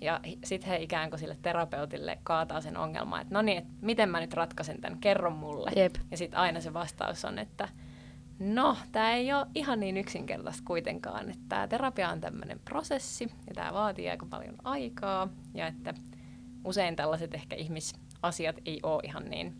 [0.00, 4.08] Ja sitten he ikään kuin sille terapeutille kaataa sen ongelman, että no niin, että miten
[4.08, 5.70] mä nyt ratkaisen tämän, kerro mulle.
[5.76, 5.94] Jep.
[6.10, 7.68] Ja sitten aina se vastaus on, että
[8.42, 13.54] No, tämä ei ole ihan niin yksinkertaista kuitenkaan, että tämä terapia on tämmöinen prosessi ja
[13.54, 15.94] tämä vaatii aika paljon aikaa ja että
[16.64, 19.54] usein tällaiset ehkä ihmisasiat ei ole ihan niin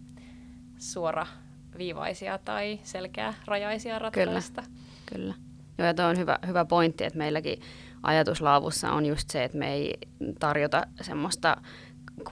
[0.79, 4.63] suoraviivaisia tai selkeärajaisia ratkaista.
[4.63, 4.75] Kyllä,
[5.07, 5.35] kyllä.
[5.79, 7.61] Joo, ja tuo on hyvä, hyvä pointti, että meilläkin
[8.03, 9.99] ajatuslaavussa on just se, että me ei
[10.41, 11.57] tarjota semmoista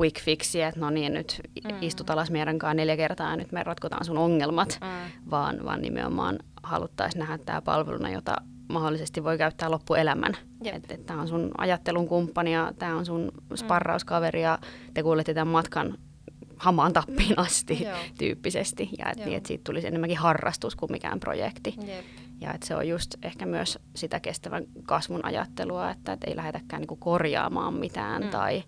[0.01, 1.77] quick fixia, että no niin, nyt mm.
[1.81, 5.13] istut alas meidän kanssa neljä kertaa ja nyt me ratkotaan sun ongelmat, mm.
[5.31, 8.37] vaan, vaan nimenomaan haluttaisiin nähdä tämä palveluna, jota
[8.69, 10.37] mahdollisesti voi käyttää loppuelämän.
[10.65, 13.57] Että et tämä on sun ajattelun kumppani ja tämä on sun mm.
[13.57, 14.59] sparrauskaveri ja
[14.95, 15.99] te kuulette tämän matkan
[16.57, 17.97] hamaan tappiin asti Joo.
[18.19, 18.91] tyyppisesti.
[18.99, 21.75] Ja että niin, et siitä tulisi enemmänkin harrastus kuin mikään projekti.
[21.87, 22.05] Jep.
[22.41, 26.81] Ja että se on just ehkä myös sitä kestävän kasvun ajattelua, että et ei lähdetäkään
[26.81, 28.29] niinku korjaamaan mitään mm.
[28.29, 28.63] tai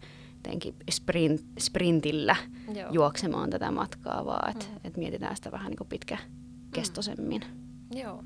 [0.46, 2.36] jotenkin sprint, sprintillä
[2.74, 2.90] Joo.
[2.92, 4.80] juoksemaan tätä matkaa, vaan että mm.
[4.84, 7.42] et mietitään sitä vähän niin pitkäkestoisemmin.
[7.44, 7.98] Mm.
[7.98, 8.24] Joo,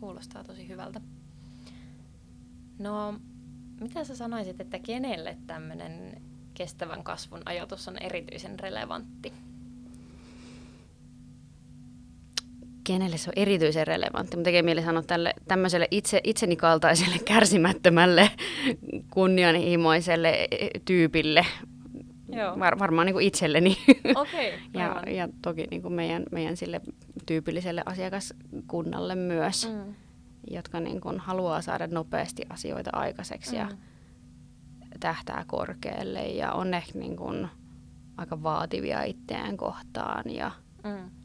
[0.00, 1.00] kuulostaa tosi hyvältä.
[2.78, 3.14] No,
[3.80, 6.22] mitä sä sanoisit, että kenelle tämmöinen
[6.54, 9.32] kestävän kasvun ajatus on erityisen relevantti?
[12.84, 14.36] Kenelle se on erityisen relevantti.
[14.36, 18.30] Mun tekee mieli sanoa tälle tämmöiselle itse, itseni kaltaiselle kärsimättömälle
[19.10, 20.48] kunnianhimoiselle
[20.84, 21.46] tyypille.
[22.32, 22.58] Joo.
[22.58, 23.76] Var, varmaan niin kuin itselleni.
[24.10, 26.80] Okay, ja, ja toki niin kuin meidän, meidän sille
[27.26, 29.94] tyypilliselle asiakaskunnalle myös, mm.
[30.50, 33.58] jotka niin kuin haluaa saada nopeasti asioita aikaiseksi mm.
[33.58, 33.68] ja
[35.00, 37.48] tähtää korkealle ja on ehkä niin kuin
[38.16, 40.50] aika vaativia itseään kohtaan ja
[40.84, 41.19] mm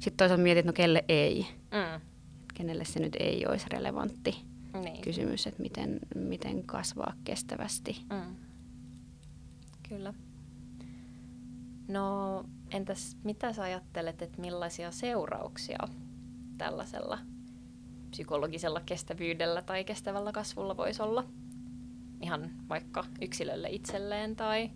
[0.00, 1.46] sitten toisaalta mietit, no kelle ei.
[1.70, 2.00] Mm.
[2.54, 4.36] Kenelle se nyt ei olisi relevantti
[4.82, 5.00] niin.
[5.02, 8.02] kysymys, että miten, miten kasvaa kestävästi.
[8.10, 8.36] Mm.
[9.88, 10.14] Kyllä.
[11.88, 15.78] No entäs mitä sä ajattelet, että millaisia seurauksia
[16.58, 17.18] tällaisella
[18.10, 21.24] psykologisella kestävyydellä tai kestävällä kasvulla voisi olla?
[22.20, 24.70] Ihan vaikka yksilölle itselleen tai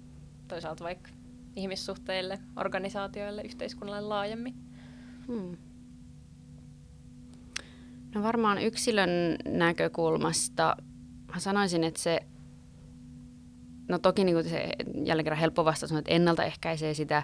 [0.48, 1.10] toisaalta vaikka
[1.56, 4.54] ihmissuhteille, organisaatioille, yhteiskunnalle laajemmin?
[5.28, 5.56] Hmm.
[8.14, 9.10] No varmaan yksilön
[9.44, 10.76] näkökulmasta
[11.34, 12.20] mä sanoisin, että se,
[13.88, 14.68] no toki niin kuin se
[15.04, 17.22] jälleen kerran helppo vastaus on, että ennaltaehkäisee sitä,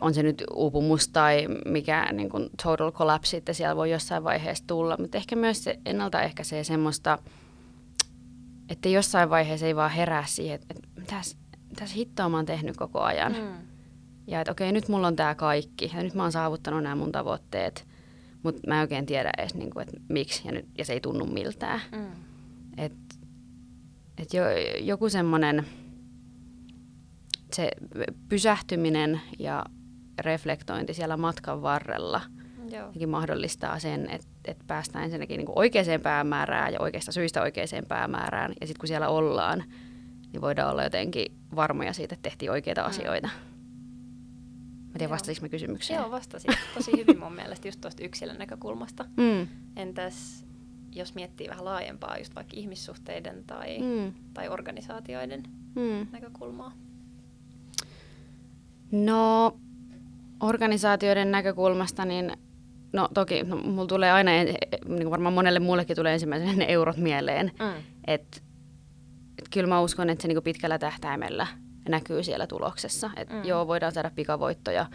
[0.00, 4.64] on se nyt uupumus tai mikä niin kuin total collapse, että siellä voi jossain vaiheessa
[4.66, 7.18] tulla, mutta ehkä myös se ennaltaehkäisee semmoista,
[8.68, 11.36] että jossain vaiheessa ei vaan herää siihen, että, mitäs,
[11.68, 13.32] mitäs hittoa mä oon tehnyt koko ajan.
[13.32, 13.73] Mm.
[14.26, 17.12] Ja että okei, nyt mulla on tämä kaikki ja nyt mä oon saavuttanut nämä mun
[17.12, 17.86] tavoitteet,
[18.42, 21.00] mutta mä en oikein tiedä edes, niin kuin, että miksi ja, nyt, ja se ei
[21.00, 21.80] tunnu miltään.
[21.92, 22.06] Mm.
[22.78, 23.16] Että
[24.18, 24.44] et jo,
[24.80, 25.66] joku semmoinen
[27.52, 27.70] se
[28.28, 29.64] pysähtyminen ja
[30.20, 32.20] reflektointi siellä matkan varrella
[32.70, 32.92] Joo.
[33.06, 38.52] mahdollistaa sen, että, että päästään ensinnäkin niin oikeaan päämäärään ja oikeasta syistä oikeaan päämäärään.
[38.60, 39.64] Ja sitten kun siellä ollaan,
[40.32, 42.86] niin voidaan olla jotenkin varmoja siitä, että tehtiin oikeita mm.
[42.86, 43.28] asioita.
[44.94, 46.00] Mä tiedän, vastasinko mä kysymykseen?
[46.00, 46.54] Joo, vastasin.
[46.74, 49.04] Tosi hyvin mun mielestä just tuosta yksilön näkökulmasta.
[49.16, 49.48] Mm.
[49.76, 50.44] Entäs
[50.94, 54.12] jos miettii vähän laajempaa, just vaikka ihmissuhteiden tai, mm.
[54.34, 55.42] tai organisaatioiden
[55.74, 56.06] mm.
[56.12, 56.72] näkökulmaa?
[58.92, 59.56] No,
[60.40, 62.32] organisaatioiden näkökulmasta, niin
[62.92, 64.30] no toki, no, mulla tulee aina,
[64.88, 67.82] niin varmaan monelle muullekin tulee ensimmäisenä ne eurot mieleen, mm.
[68.06, 68.40] että
[69.38, 71.46] et kyllä mä uskon, että se niin pitkällä tähtäimellä
[71.88, 73.10] näkyy siellä tuloksessa.
[73.16, 73.44] Että mm.
[73.44, 74.86] joo, voidaan saada pikavoittoja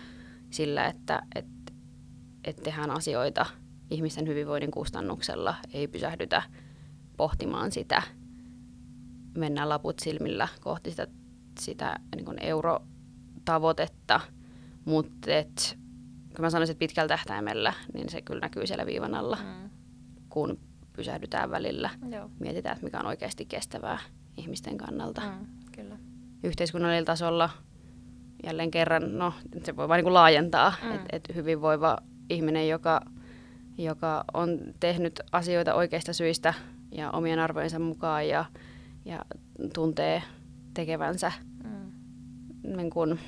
[0.50, 1.46] sillä, että et,
[2.44, 3.46] et tehdään asioita
[3.90, 6.44] ihmisten hyvinvoinnin kustannuksella, ei pysähdytä
[7.18, 8.02] pohtimaan sitä,
[9.38, 11.08] mennään laput silmillä kohti sitä,
[11.60, 14.20] sitä niin eurotavoitetta,
[14.86, 15.78] mutta et,
[16.36, 19.70] kun mä sanoisin, että pitkällä tähtäimellä, niin se kyllä näkyy siellä viivan alla, mm.
[20.30, 20.60] kun
[20.94, 22.30] pysähdytään välillä, Joo.
[22.40, 24.00] mietitään, että mikä on oikeasti kestävää
[24.38, 25.22] ihmisten kannalta.
[25.22, 25.48] Mm.
[26.44, 27.50] Yhteiskunnallisella tasolla
[28.44, 30.92] jälleen kerran, no se voi vain niin laajentaa, mm.
[30.92, 31.98] että et hyvinvoiva
[32.30, 33.02] ihminen, joka,
[33.78, 36.54] joka on tehnyt asioita oikeista syistä
[36.92, 38.46] ja omien arvojensa mukaan ja,
[39.06, 39.20] ja
[39.74, 40.24] tuntee
[40.74, 41.32] tekevänsä
[41.64, 41.92] mm.
[42.76, 43.20] niin kuin,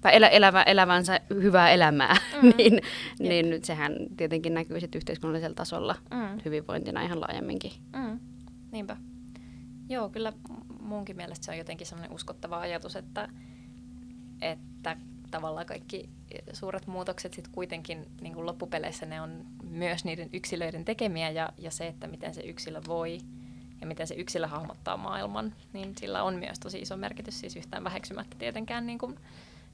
[0.00, 2.52] tai elä, elävä, elävänsä hyvää elämää, mm.
[2.58, 2.80] niin,
[3.18, 6.40] niin nyt sehän tietenkin näkyy sitten yhteiskunnallisella tasolla mm.
[6.44, 7.72] hyvinvointina ihan laajemminkin.
[7.96, 8.20] Mm.
[8.72, 8.96] Niinpä.
[9.88, 10.32] Joo, kyllä
[10.88, 13.28] munkin mielestä se on jotenkin sellainen uskottava ajatus, että,
[14.40, 14.96] että
[15.30, 16.08] tavallaan kaikki
[16.52, 21.70] suuret muutokset sitten kuitenkin niin kuin loppupeleissä ne on myös niiden yksilöiden tekemiä ja, ja
[21.70, 23.18] se, että miten se yksilö voi
[23.80, 27.84] ja miten se yksilö hahmottaa maailman, niin sillä on myös tosi iso merkitys, siis yhtään
[27.84, 29.18] väheksymättä tietenkään niin kuin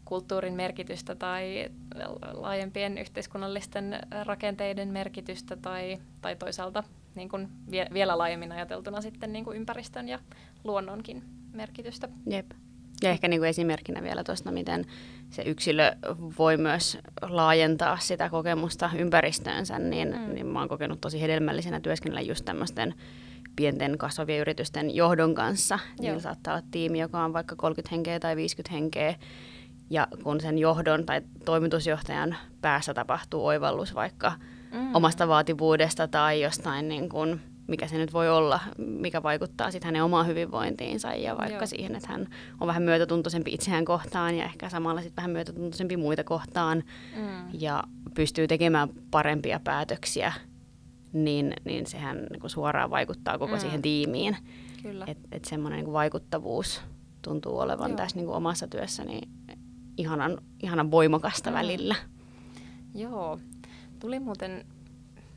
[0.04, 1.70] kulttuurin merkitystä tai
[2.32, 9.44] laajempien yhteiskunnallisten rakenteiden merkitystä tai, tai toisaalta niin kuin vie, vielä laajemmin ajateltuna sitten niin
[9.44, 10.18] kuin ympäristön ja
[10.64, 11.22] luonnonkin
[11.52, 12.08] merkitystä.
[12.26, 12.50] Jep.
[13.02, 14.84] Ja ehkä niin kuin esimerkkinä vielä tuosta, miten
[15.30, 15.92] se yksilö
[16.38, 20.34] voi myös laajentaa sitä kokemusta ympäristöönsä, niin, mm.
[20.34, 22.94] niin mä oon kokenut tosi hedelmällisenä työskennellä just tämmöisten
[23.56, 25.78] pienten kasvavien yritysten johdon kanssa.
[25.84, 25.94] Joo.
[26.00, 29.14] Niillä saattaa olla tiimi, joka on vaikka 30 henkeä tai 50 henkeä,
[29.90, 34.32] ja kun sen johdon tai toimitusjohtajan päässä tapahtuu oivallus vaikka
[34.74, 34.94] mm.
[34.94, 40.04] omasta vaativuudesta tai jostain, niin kuin, mikä se nyt voi olla, mikä vaikuttaa sitten hänen
[40.04, 41.66] omaan hyvinvointiinsa ja vaikka Joo.
[41.66, 42.28] siihen, että hän
[42.60, 46.82] on vähän myötätuntoisempi itseään kohtaan ja ehkä samalla sitten vähän myötätuntoisempi muita kohtaan
[47.16, 47.48] mm.
[47.52, 47.84] ja
[48.14, 50.32] pystyy tekemään parempia päätöksiä,
[51.12, 53.60] niin, niin sehän niin kuin suoraan vaikuttaa koko mm.
[53.60, 54.36] siihen tiimiin.
[55.06, 56.80] Että et semmoinen niin vaikuttavuus
[57.22, 57.96] tuntuu olevan Joo.
[57.96, 59.20] tässä niin kuin omassa työssäni
[59.96, 61.56] ihanan, ihanan voimakasta mm.
[61.56, 61.94] välillä.
[62.94, 63.38] Joo.
[64.04, 64.66] Tuli muuten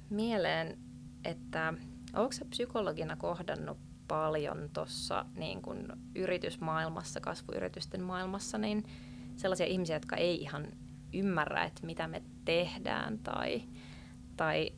[0.10, 0.78] mieleen,
[1.26, 1.74] että
[2.14, 3.78] onko se psykologina kohdannut
[4.08, 8.84] paljon tuossa niin kun yritysmaailmassa, kasvuyritysten maailmassa, niin
[9.36, 10.68] sellaisia ihmisiä, jotka ei ihan
[11.14, 13.64] ymmärrä, että mitä me tehdään tai,
[14.38, 14.72] tai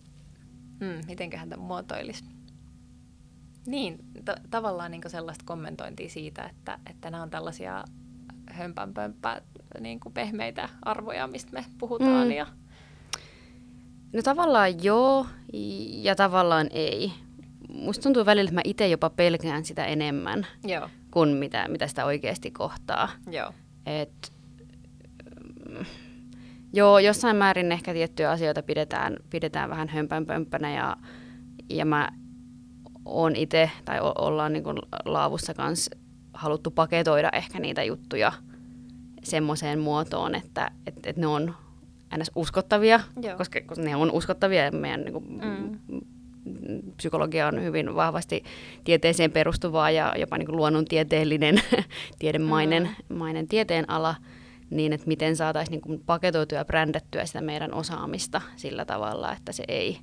[0.80, 2.26] hmm, mitenköhän tämä muotoilisi.
[3.68, 7.84] Niin, t- tavallaan niin sellaista kommentointia siitä, että, että nämä on tällaisia
[8.52, 9.42] hömpänpömppää
[9.80, 12.28] niin kuin pehmeitä arvoja, mistä me puhutaan.
[12.28, 12.32] Mm.
[12.32, 12.48] Ja...
[14.14, 15.26] No tavallaan joo
[15.92, 17.12] ja tavallaan ei.
[17.70, 20.90] Musta tuntuu välillä, että mä itse jopa pelkään sitä enemmän joo.
[21.12, 23.10] kuin mitä, mitä sitä oikeasti kohtaa.
[23.32, 23.52] Joo.
[23.86, 24.32] Et,
[25.70, 25.86] mm,
[26.74, 30.98] joo, jossain määrin ehkä tiettyjä asioita pidetään, pidetään vähän hömpänpömppänä ja,
[31.70, 32.12] ja mä
[33.06, 34.64] oon itse, tai o- ollaan niin
[35.06, 35.96] laavussa kanssa
[36.34, 38.32] haluttu paketoida ehkä niitä juttuja–
[39.24, 41.56] semmoiseen muotoon, että et, et ne on
[42.18, 42.32] ns.
[42.36, 43.38] uskottavia, Joo.
[43.38, 45.80] koska, ne on uskottavia ja meidän niin kuin, Mm.
[46.98, 48.44] psykologia on hyvin vahvasti
[48.84, 51.62] tieteeseen perustuvaa ja jopa niin kuin luonnontieteellinen,
[52.20, 54.16] tiedemainen mainen tieteen ala,
[54.70, 59.52] niin että miten saataisiin niin kuin paketoitua ja brändättyä sitä meidän osaamista sillä tavalla, että
[59.52, 60.00] se ei,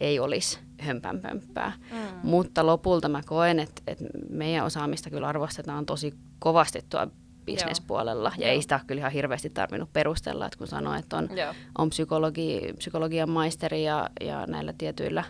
[0.00, 1.72] ei olisi hömpänpömppää.
[1.90, 1.98] Mm.
[2.28, 7.10] Mutta lopulta mä koen, että, että meidän osaamista kyllä arvostetaan tosi kovasti tuolla
[7.44, 8.32] bisnespuolella.
[8.38, 8.52] Ja Joo.
[8.54, 11.54] ei sitä kyllä ihan hirveästi tarvinnut perustella, että kun sanoo, että on, Joo.
[11.78, 15.24] on psykologi, psykologian maisteri ja, ja näillä tietyillä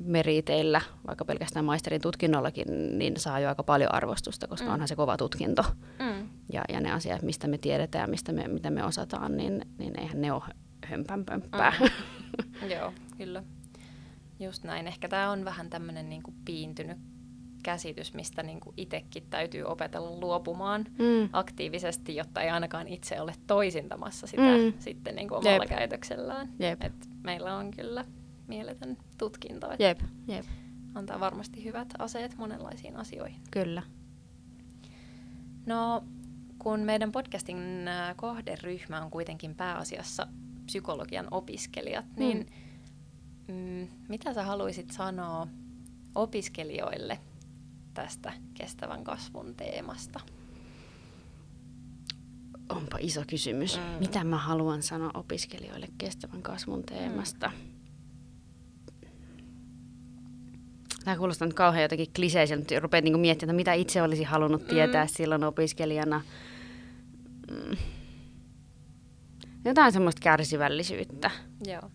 [0.00, 4.70] meriteillä, vaikka pelkästään maisterin tutkinnollakin, niin saa jo aika paljon arvostusta, koska Mm.
[4.70, 4.74] mm.
[4.74, 5.62] onhan se kova tutkinto.
[5.98, 6.28] Mm.
[6.52, 10.00] Ja, ja ne asiat, mistä me tiedetään ja mistä me, mitä me osataan, niin, niin
[10.00, 10.42] eihän ne ole
[10.86, 11.72] hömpänpömppää.
[11.80, 12.70] Mm.
[12.76, 13.42] Joo, kyllä.
[14.40, 14.86] Just näin.
[14.86, 16.98] Ehkä tämä on vähän tämmöinen niinku piintynyt
[17.66, 21.28] käsitys, mistä niinku itsekin täytyy opetella luopumaan Mm.
[21.32, 24.72] aktiivisesti, jotta ei ainakaan itse ole toisintamassa sitä Mm.
[24.78, 25.68] sitten niinku omalla Jep.
[25.68, 26.48] käytöksellään.
[26.58, 26.82] Jep.
[26.82, 28.04] Et meillä on kyllä
[28.46, 30.44] mieletön tutkinto, että Jep, jep,
[30.94, 33.40] antaa varmasti hyvät aseet monenlaisiin asioihin.
[33.50, 33.82] kyllä.
[35.66, 36.04] No,
[36.58, 40.26] kun meidän podcastin äh, kohderyhmä on kuitenkin pääasiassa
[40.66, 42.18] psykologian opiskelijat, Mm.
[42.18, 42.46] niin
[43.48, 45.46] mm, mitä sä haluaisit sanoa
[46.14, 47.18] opiskelijoille
[47.96, 50.20] tästä kestävän kasvun teemasta?
[52.68, 53.76] Onpa iso kysymys.
[53.76, 53.82] Mm.
[53.82, 53.98] Mm.
[53.98, 57.50] Mitä mä haluan sanoa opiskelijoille kestävän kasvun teemasta?
[61.04, 64.66] Tämä kuulostaa nyt kauhean jotenkin kliseiseltä, mutta rupeat niinku miettimään, että mitä itse olisi halunnut
[64.66, 65.08] tietää Mm.
[65.12, 66.22] silloin opiskelijana.
[67.50, 67.76] Mm.
[69.64, 71.30] Jotain semmoista kärsivällisyyttä.
[71.66, 71.90] Joo.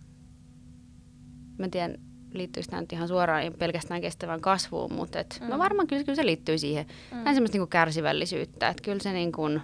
[1.58, 1.96] Mä en tiedä,
[2.34, 5.48] liittyykö tämä nyt ihan suoraan pelkästään kestävään kasvuun, mutta et, Mm.
[5.50, 6.86] no varmaan kyllä, kyllä se liittyy siihen.
[7.12, 7.17] Mm.
[7.17, 9.62] Näin semmoista niinku kärsivällisyyttä, että kyllä se niin kuin,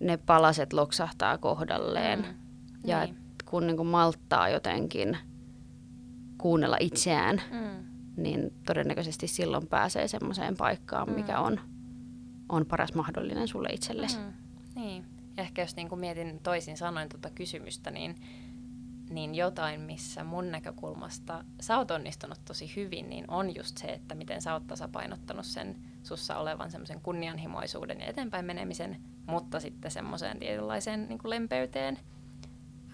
[0.00, 2.18] ne palaset loksahtaa kohdalleen.
[2.18, 2.88] Mm.
[2.88, 3.14] Ja Niin.
[3.14, 5.18] et kun niin kuin malttaa jotenkin
[6.38, 7.84] kuunnella itseään, Mm.
[8.22, 11.14] niin todennäköisesti silloin pääsee semmoiseen paikkaan, Mm.
[11.14, 11.60] mikä on,
[12.48, 14.18] on paras mahdollinen sulle itsellesi.
[14.18, 14.32] Mm.
[14.74, 15.04] Niin.
[15.36, 18.14] Ja ehkä jos niin kuin mietin toisin sanoen tuota kysymystä, niin,
[19.10, 24.14] niin jotain, missä mun näkökulmasta sä oot onnistunut tosi hyvin, niin on just se, että
[24.14, 28.96] miten sä oot tasapainottanut sen sussa olevan semmoisen kunnianhimoisuuden ja eteenpäin menemisen,
[29.26, 31.98] mutta sitten semmoiseen tietynlaiseen niin kuin lempeyteen.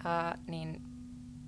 [0.05, 0.81] Ää, niin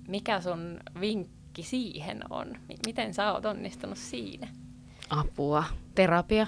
[0.08, 2.48] mikä sun vinkki siihen on?
[2.48, 4.48] M- miten sä oot onnistunut siinä?
[5.10, 6.46] Apua, terapia,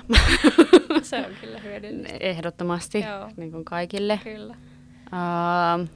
[1.03, 2.17] Se on kyllä hyödyllistä.
[2.21, 3.31] ehdottomasti, Joo.
[3.37, 4.21] niin kuin kaikille.
[4.25, 4.55] Kyllä.
[5.07, 5.89] Uh,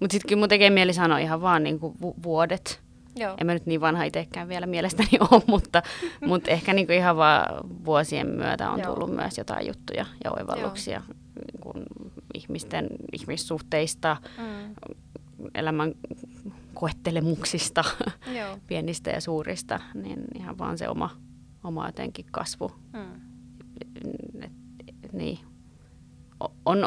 [0.00, 2.80] mutta sitten kyllä mun tekee mieli sanoa ihan vaan niin kuin vu- vuodet.
[3.16, 3.34] Joo.
[3.40, 5.82] En mä nyt niin vanha itsekään vielä mielestäni ole, mutta,
[6.26, 7.44] mutta ehkä niin kuin ihan vaan
[7.84, 8.94] vuosien myötä on Joo.
[8.94, 11.82] tullut myös jotain juttuja ja oivalluksia niin kuin
[12.34, 14.74] ihmisten ihmissuhteista, Mm.
[15.54, 15.92] elämän
[16.74, 17.84] koettelemuksista,
[18.36, 18.58] Joo.
[18.68, 21.10] pienistä ja suurista, niin ihan vaan se oma,
[21.64, 22.72] oma jotenkin kasvu.
[22.92, 23.20] Mm.
[24.42, 24.52] Et,
[25.04, 25.38] et, niin.
[26.66, 26.78] On,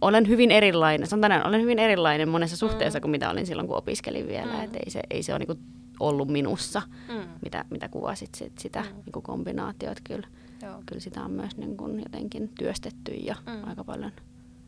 [0.00, 3.00] olen hyvin erilainen, sanotaan näin, olen hyvin erilainen monessa suhteessa Mm.
[3.00, 4.52] kuin mitä olin silloin, kun opiskelin vielä.
[4.52, 4.64] Mm.
[4.64, 5.56] Et ei, se, ei se ole niinku
[6.00, 7.28] ollut minussa, Mm.
[7.42, 8.96] mitä, mitä kuvasit sit, sitä Mm.
[9.04, 10.00] niinku kombinaatiota.
[10.04, 10.26] Kyllä,
[10.62, 10.82] Joo.
[10.86, 13.68] kyllä sitä on myös niinku jotenkin työstetty ja Mm.
[13.68, 14.12] aika paljon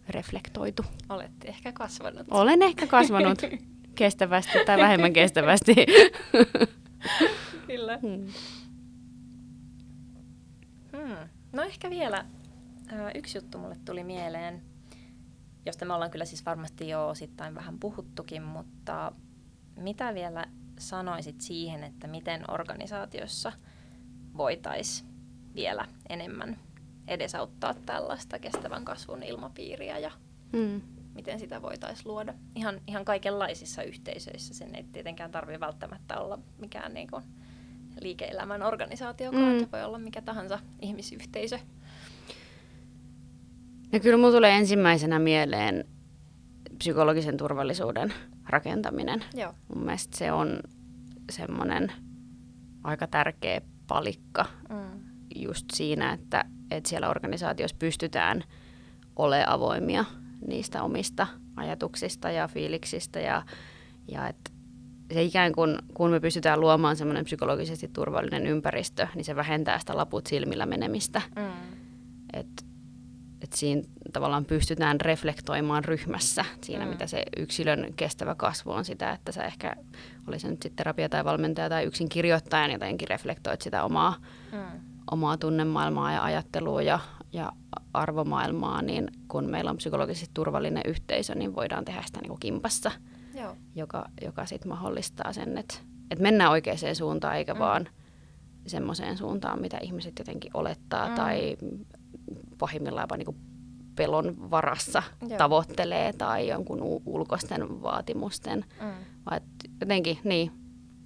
[0.09, 0.85] reflektoitu.
[1.09, 2.27] Olette ehkä kasvanut.
[2.31, 3.39] Olen ehkä kasvanut
[3.95, 5.75] kestävästi tai vähemmän kestävästi.
[7.67, 7.99] Kyllä.
[8.03, 8.27] Hmm.
[10.97, 11.17] Hmm.
[11.53, 12.25] No ehkä vielä
[13.15, 14.63] yksi juttu mulle tuli mieleen,
[15.67, 19.13] josta me ollaan kyllä siis varmasti jo osittain vähän puhuttukin, mutta
[19.77, 20.45] mitä vielä
[20.79, 23.53] sanoisit siihen, että miten organisaatiossa
[24.37, 25.09] voitaisiin
[25.55, 26.57] vielä enemmän
[27.09, 30.11] edesauttaa tällaista kestävän kasvun ilmapiiriä ja
[30.57, 30.81] Hmm.
[31.15, 34.55] miten sitä voitaisiin luoda ihan, ihan kaikenlaisissa yhteisöissä.
[34.55, 37.23] Sen ei tietenkään tarvitse välttämättä olla mikään niin kuin
[38.01, 39.61] liike-elämän organisaatiokaan, Mm.
[39.61, 39.69] mm.
[39.73, 41.59] voi olla mikä tahansa ihmisyhteisö.
[43.93, 45.85] Ja kyllä mulla tulee ensimmäisenä mieleen
[46.79, 48.15] psykologisen turvallisuuden
[48.49, 49.25] rakentaminen.
[49.35, 49.55] Joo.
[49.75, 50.61] Mun mielestä se on
[51.31, 51.93] semmoinen
[52.85, 55.01] aika tärkeä palikka Mm.
[55.37, 58.45] just siinä, että, että siellä organisaatiossa pystytään
[59.17, 60.05] olemaan avoimia
[60.47, 61.27] niistä omista
[61.57, 63.43] ajatuksista ja fiiliksistä ja,
[64.09, 64.51] ja että
[65.15, 69.97] se ikään kuin, kun me pystytään luomaan semmoinen psykologisesti turvallinen ympäristö, niin se vähentää sitä
[69.97, 71.23] laput silmillä menemistä.
[71.37, 71.77] Mm.
[72.33, 72.65] Että
[73.53, 73.83] et siinä
[74.13, 76.89] tavallaan pystytään reflektoimaan ryhmässä siinä, Mm.
[76.89, 76.93] mm.
[76.93, 79.77] mitä se yksilön kestävä kasvu on sitä, että sä ehkä,
[80.29, 84.15] oli se nyt sitten terapia tai valmentaja tai yksin kirjoittajan jotenkin reflektoit sitä omaa,
[84.53, 84.81] Mm.
[85.11, 86.99] omaa tunnemaailmaa ja ajattelua ja,
[87.33, 87.53] ja
[87.95, 92.91] arvomaailmaa, niin kun meillä on psykologisesti turvallinen yhteisö, niin voidaan tehdä sitä niin kuin kimpassa,
[93.35, 93.57] Joo.
[93.75, 95.75] joka, joka sitten mahdollistaa sen, että,
[96.11, 97.59] että mennään oikeaan suuntaan, eikä mm.
[97.61, 97.89] vaan
[98.67, 101.15] semmoiseen suuntaan, mitä ihmiset jotenkin olettaa mm.
[101.15, 101.57] tai
[102.63, 103.37] pahimmillaan jopa niin
[103.95, 105.39] pelon varassa Joo.
[105.39, 108.65] tavoittelee tai jonkun u- ulkoisten vaatimusten.
[108.81, 108.91] Mm.
[109.31, 109.41] Vai
[109.81, 110.53] jotenkin, niin.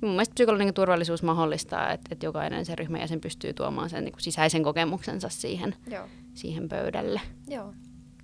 [0.02, 4.12] Mun mielestä psykologinen turvallisuus mahdollistaa, että, että jokainen se ryhmän jäsen pystyy tuomaan sen niin
[4.12, 6.04] kuin sisäisen kokemuksensa siihen, Joo.
[6.34, 7.20] siihen pöydälle.
[7.48, 7.74] Joo,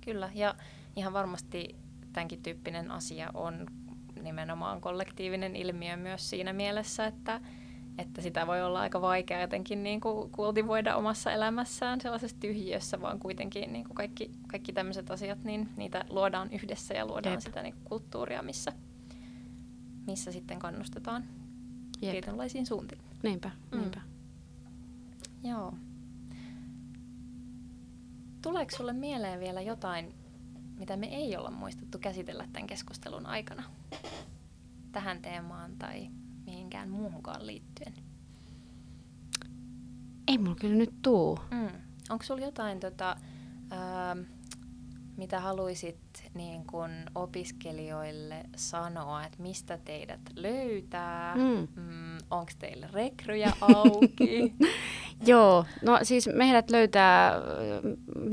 [0.05, 0.29] kyllä.
[0.33, 0.55] Ja
[0.95, 1.75] ihan varmasti
[2.13, 3.65] tämänkin tyyppinen asia on
[4.23, 7.41] nimenomaan kollektiivinen ilmiö myös siinä mielessä, että,
[7.97, 13.19] että sitä voi olla aika vaikea jotenkin niin kuin kultivoida omassa elämässään sellaisessa tyhjiössä, vaan
[13.19, 17.41] kuitenkin niin kuin kaikki, kaikki tämmöiset asiat, niin niitä luodaan yhdessä ja luodaan Jep.
[17.41, 18.71] sitä niin kuin kulttuuria, missä,
[20.07, 21.23] missä sitten kannustetaan
[22.01, 22.11] Jep.
[22.11, 23.01] tietynlaisiin suuntiin.
[23.23, 23.99] Niinpä, niinpä.
[23.99, 25.49] Mm.
[25.49, 25.73] Joo.
[28.41, 30.13] Tuleeko sulle mieleen vielä jotain,
[30.79, 33.63] mitä me ei olla muistettu käsitellä tämän keskustelun aikana
[34.91, 36.09] tähän teemaan tai
[36.53, 37.93] mihinkään muuhunkaan liittyen?
[40.27, 41.39] Ei mulla kyllä nyt tuu.
[41.51, 41.67] Mm.
[42.09, 43.15] Onko sulla jotain, tota,
[43.71, 44.15] ää,
[45.17, 45.97] mitä haluaisit
[46.33, 51.35] niin kun opiskelijoille sanoa, että mistä teidät löytää?
[51.35, 51.67] Mm.
[51.75, 54.53] Mm, Onko teille rekryjä auki?
[55.31, 57.33] Joo, no siis meidät löytää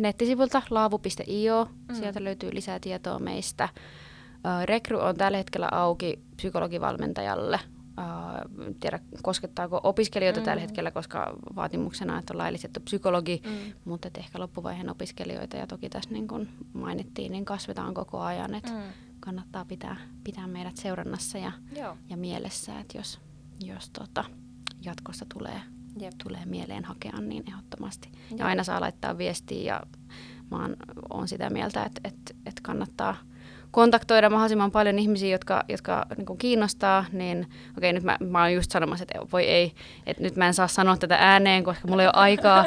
[0.00, 1.94] nettisivulta laavu.io, mm.
[1.94, 3.68] sieltä löytyy lisää tietoa meistä.
[4.64, 7.60] Rekry on tällä hetkellä auki psykologivalmentajalle
[8.00, 10.44] Uh, tiedä, koskettaako opiskelijoita mm.
[10.44, 13.72] tällä hetkellä, koska vaatimuksena, että on laillistettu psykologi, mm.
[13.84, 18.54] mutta että ehkä loppuvaiheen opiskelijoita, ja toki tässä niin kuin mainittiin, niin kasvetaan koko ajan,
[18.54, 18.82] että mm.
[19.20, 21.52] kannattaa pitää, pitää meidät seurannassa ja,
[22.08, 23.20] ja mielessä, että jos,
[23.64, 24.24] jos tota,
[24.82, 25.60] jatkossa tulee,
[26.00, 26.14] Jep.
[26.24, 28.08] tulee mieleen hakea, niin ehdottomasti.
[28.30, 28.38] Jep.
[28.38, 29.82] Ja aina saa laittaa viestiä, ja
[30.50, 30.76] mä oon,
[31.10, 33.16] oon sitä mieltä, että, että, että kannattaa–
[33.70, 37.46] kontaktoida mahdollisimman paljon ihmisiä, jotka, jotka niin kuin kiinnostaa, niin
[37.78, 39.72] okei, nyt mä, mä oon just sanomassa, että voi ei,
[40.06, 42.64] että nyt mä en saa sanoa tätä ääneen, koska mulla ei ole aikaa,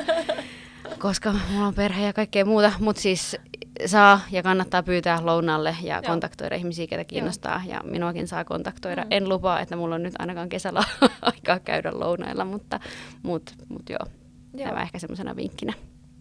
[1.00, 3.38] koska mulla on perhe ja kaikkea muuta, mutta siis
[3.86, 6.02] saa ja kannattaa pyytää lounalle ja Joo.
[6.02, 7.74] kontaktoida ihmisiä, ketä kiinnostaa, Joo.
[7.74, 9.02] ja minuakin saa kontaktoida.
[9.02, 9.08] Mm.
[9.12, 10.84] En lupaa, että mulla on nyt ainakaan kesällä
[11.22, 12.80] aikaa käydä lounailla, mutta
[13.24, 14.06] mut, mut joo,
[14.54, 14.70] joo.
[14.70, 15.74] tämä ehkä semmoisena vinkkinä.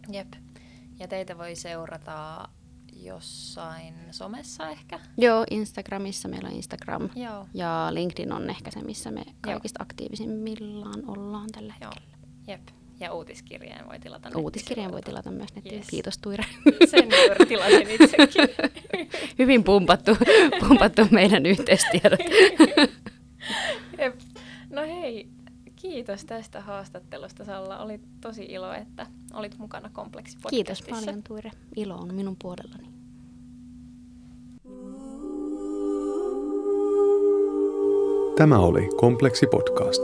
[0.08, 0.28] Jep.
[0.98, 2.48] Ja teitä voi seurata
[2.96, 5.00] jossain somessa ehkä?
[5.16, 7.08] Joo, Instagramissa meillä on Instagram.
[7.14, 7.46] Joo.
[7.54, 9.82] Ja LinkedIn on ehkä se, missä me kaikista Joo.
[9.82, 12.16] aktiivisimmillaan ollaan tällä hetkellä.
[12.46, 12.68] Jep.
[13.00, 15.74] Ja uutiskirjeen voi tilata Uutiskirjeen voi tilata myös nettiin.
[15.74, 15.86] Yes.
[15.86, 16.44] Kiitos Tuira.
[16.90, 18.48] Sen juuri tilasin itsekin.
[19.38, 20.16] Hyvin pumpattu,
[20.60, 22.20] pumpattu meidän yhteistiedot.
[23.98, 24.20] Jep.
[24.70, 25.28] No hei,
[25.82, 27.78] kiitos tästä haastattelusta Salla.
[27.78, 31.50] Oli tosi ilo, että olit mukana kompleksi Kiitos paljon Tuire.
[31.76, 32.88] Ilo on minun puolellani.
[38.36, 40.02] Tämä oli Kompleksi podcast.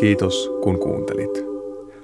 [0.00, 1.44] Kiitos kun kuuntelit.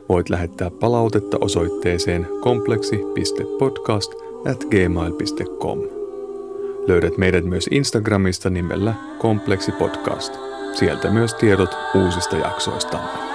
[0.09, 4.13] Voit lähettää palautetta osoitteeseen kompleksi.podcast
[4.51, 5.79] at gmail.com.
[6.87, 10.52] Löydät meidät myös Instagramista nimellä Kompleksi Podcast.
[10.75, 13.32] Sieltä myös tiedot uusista jaksoistamme.